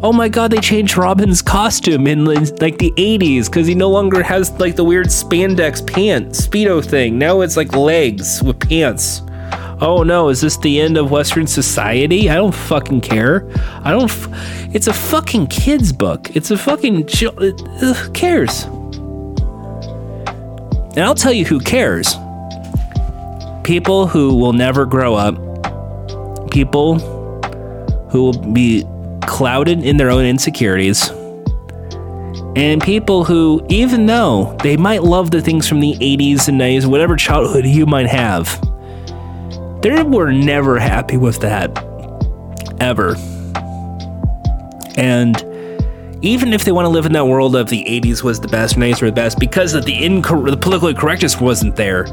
[0.00, 4.22] Oh my god, they changed Robin's costume in like the 80s because he no longer
[4.22, 7.18] has like the weird spandex pants, Speedo thing.
[7.18, 9.22] Now it's like legs with pants.
[9.80, 12.28] Oh no, is this the end of Western society?
[12.28, 13.48] I don't fucking care.
[13.84, 14.10] I don't.
[14.10, 14.28] F-
[14.74, 16.34] it's a fucking kid's book.
[16.34, 17.04] It's a fucking.
[17.04, 18.64] Uh, who cares?
[20.96, 22.16] And I'll tell you who cares.
[23.62, 25.36] People who will never grow up,
[26.50, 26.98] people
[28.08, 28.84] who will be
[29.26, 31.08] clouded in their own insecurities,
[32.56, 36.86] and people who, even though they might love the things from the 80s and 90s,
[36.86, 38.60] whatever childhood you might have,
[39.96, 41.70] they were never happy with that.
[42.80, 43.16] Ever.
[44.96, 45.36] And
[46.24, 48.76] even if they want to live in that world of the 80s was the best,
[48.76, 52.04] 90s were the best, because of the, incor- the political correctness wasn't there,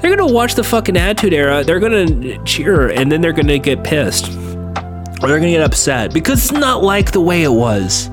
[0.00, 3.32] they're going to watch the fucking Attitude Era, they're going to cheer, and then they're
[3.32, 4.28] going to get pissed.
[4.28, 8.10] Or they're going to get upset because it's not like the way it was.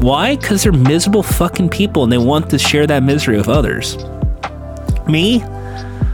[0.00, 0.36] Why?
[0.36, 3.96] Because they're miserable fucking people and they want to share that misery with others.
[5.08, 5.42] Me?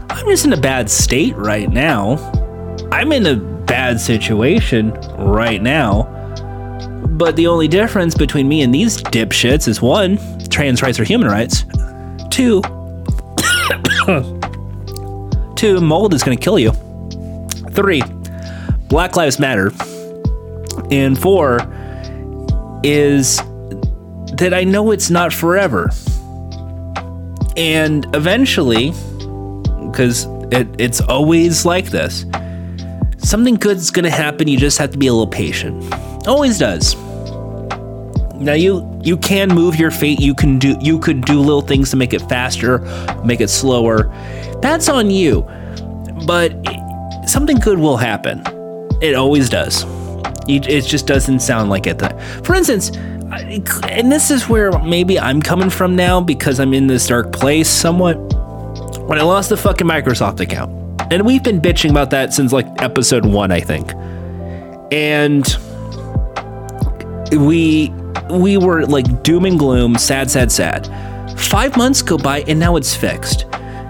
[0.09, 2.17] I'm just in a bad state right now.
[2.91, 6.03] I'm in a bad situation right now.
[7.09, 10.17] But the only difference between me and these dipshits is one,
[10.49, 11.63] trans rights are human rights.
[12.29, 12.61] Two,
[15.55, 16.71] two, mold is going to kill you.
[17.71, 18.01] Three,
[18.87, 19.71] Black Lives Matter.
[20.91, 21.59] And four
[22.83, 23.37] is
[24.37, 25.89] that I know it's not forever.
[27.57, 28.91] And eventually,
[29.95, 32.25] because it, it's always like this,
[33.17, 34.45] something good's gonna happen.
[34.45, 35.93] You just have to be a little patient.
[36.27, 36.95] Always does.
[38.35, 40.19] Now you you can move your fate.
[40.19, 42.79] You can do you could do little things to make it faster,
[43.23, 44.13] make it slower.
[44.61, 45.47] That's on you.
[46.27, 48.43] But it, something good will happen.
[49.01, 49.85] It always does.
[50.49, 52.01] It, it just doesn't sound like it.
[52.43, 52.91] For instance,
[53.87, 57.69] and this is where maybe I'm coming from now because I'm in this dark place
[57.69, 58.34] somewhat.
[59.07, 60.71] When I lost the fucking Microsoft account,
[61.11, 63.93] and we've been bitching about that since like episode one, I think.
[64.91, 65.45] And
[67.31, 67.93] we
[68.31, 70.89] we were like doom and gloom, sad, sad, sad.
[71.39, 73.45] Five months go by and now it's fixed.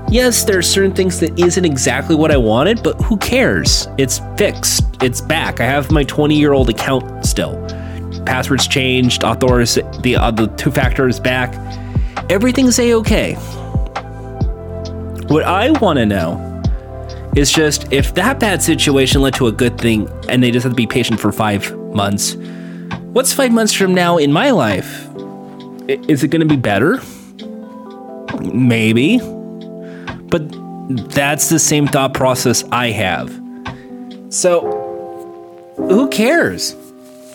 [0.09, 3.87] Yes, there are certain things that isn't exactly what I wanted, but who cares?
[3.97, 4.83] It's fixed.
[5.01, 5.61] It's back.
[5.61, 7.55] I have my 20 year old account still
[8.25, 11.55] passwords changed, authors the uh, the two factors back.
[12.29, 13.37] Everything's a okay.
[15.27, 16.61] What I want to know
[17.35, 20.71] is just if that bad situation led to a good thing, and they just have
[20.71, 22.35] to be patient for five months.
[23.11, 25.07] What's five months from now in my life?
[25.87, 27.01] Is it going to be better?
[28.39, 29.17] Maybe,
[30.29, 30.43] but
[31.13, 33.29] that's the same thought process I have.
[34.29, 36.75] So, who cares?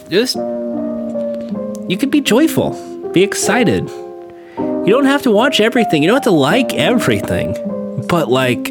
[0.09, 3.89] Just you can be joyful, be excited.
[3.89, 7.57] You don't have to watch everything, you don't have to like everything.
[8.09, 8.69] But, like,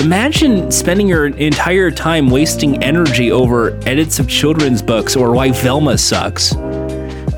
[0.00, 5.98] imagine spending your entire time wasting energy over edits of children's books or why Velma
[5.98, 6.52] sucks.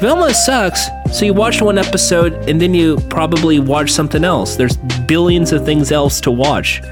[0.01, 4.57] Velma sucks, so you watch one episode and then you probably watch something else.
[4.57, 6.83] There's billions of things else to watch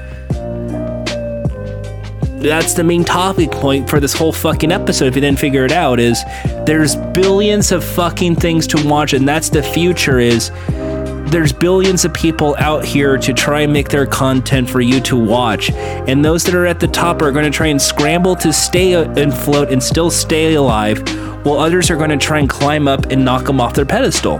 [2.45, 5.71] that's the main topic point for this whole fucking episode if you didn't figure it
[5.71, 6.23] out is
[6.65, 10.51] there's billions of fucking things to watch and that's the future is
[11.35, 15.17] there's billions of people out here to try and make their content for you to
[15.17, 15.69] watch.
[15.69, 18.93] And those that are at the top are going to try and scramble to stay
[18.93, 20.97] and float and still stay alive
[21.45, 24.39] while others are going to try and climb up and knock them off their pedestal.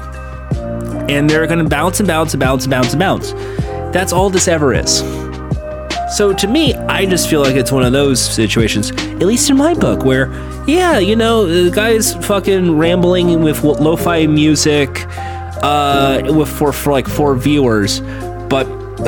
[1.09, 3.33] And they're going to bounce and bounce and bounce and bounce and bounce.
[3.93, 4.99] That's all this ever is.
[6.15, 9.57] So to me, I just feel like it's one of those situations, at least in
[9.57, 10.31] my book, where,
[10.65, 15.05] yeah, you know, the guy's fucking rambling with lo-fi music,
[15.65, 18.01] uh, for, for like four viewers,
[18.49, 18.65] but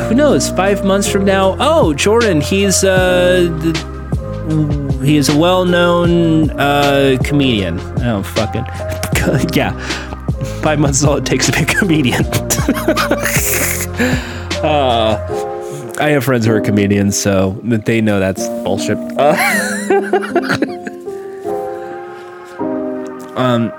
[0.07, 0.49] who knows?
[0.49, 7.79] Five months from now, oh, Jordan, he's uh, the, he is a well-known uh, comedian.
[8.01, 8.65] Oh, fucking
[9.53, 9.71] yeah.
[10.61, 12.25] Five months is all it takes to be a comedian.
[14.63, 15.17] uh,
[15.99, 18.97] I have friends who are comedians, so they know that's bullshit.
[19.17, 19.35] Uh,
[23.35, 23.71] um,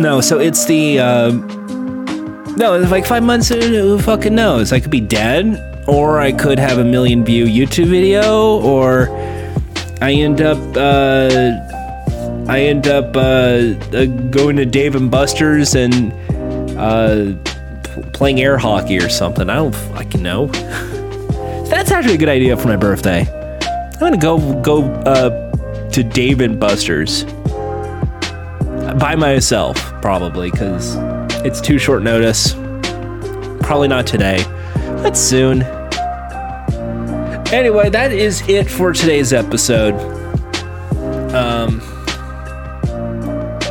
[0.00, 1.30] no, so it's the uh,
[2.56, 3.48] no, it's like five months.
[3.48, 4.72] Who fucking knows?
[4.72, 9.08] I could be dead, or I could have a million view YouTube video, or
[10.00, 10.58] I end up.
[10.76, 11.68] Uh,
[12.48, 16.12] I end up uh, uh, going to Dave and Buster's and
[16.76, 17.34] uh,
[18.12, 19.48] playing air hockey or something.
[19.48, 20.46] I don't fucking know.
[21.68, 23.26] That's actually a good idea for my birthday.
[23.94, 27.24] I'm gonna go go uh, to Dave and Buster's
[28.98, 30.96] by myself, probably, because
[31.44, 32.54] it's too short notice.
[33.62, 34.44] Probably not today,
[35.02, 35.62] but soon.
[37.52, 39.94] Anyway, that is it for today's episode.
[41.34, 41.80] Um,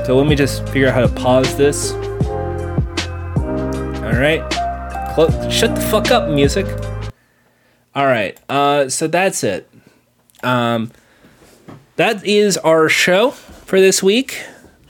[0.06, 1.94] so let me just figure out how to pause this.
[4.02, 4.44] All right?
[5.16, 6.66] Clo- shut the fuck up, music.
[7.96, 8.38] All right.
[8.50, 9.70] Uh, so that's it.
[10.44, 10.92] Um,
[11.96, 14.44] that is our show for this week.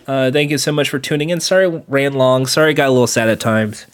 [0.08, 1.40] Uh, thank you so much for tuning in.
[1.40, 2.46] Sorry, ran long.
[2.46, 3.86] Sorry, I got a little sad at times.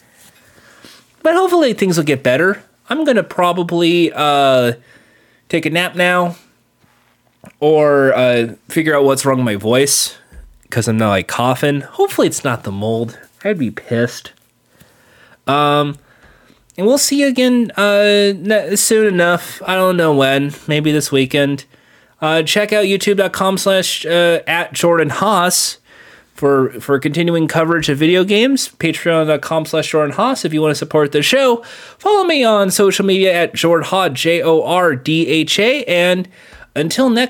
[1.22, 2.62] But hopefully things will get better.
[2.88, 4.74] I'm gonna probably uh,
[5.48, 6.36] take a nap now,
[7.60, 10.16] or uh, figure out what's wrong with my voice
[10.62, 11.82] because I'm now like coughing.
[11.82, 13.18] Hopefully it's not the mold.
[13.44, 14.32] I'd be pissed.
[15.46, 15.98] Um,
[16.76, 19.62] and we'll see you again uh, soon enough.
[19.66, 20.54] I don't know when.
[20.66, 21.64] Maybe this weekend.
[22.20, 25.78] Uh, check out youtube.com slash uh, at Jordan Haas
[26.38, 28.68] for for continuing coverage of video games.
[28.68, 31.64] Patreon.com slash Jordan Haas if you want to support the show.
[31.98, 35.84] Follow me on social media at Jordha, J O R D H A.
[35.84, 36.28] And
[36.76, 37.26] until next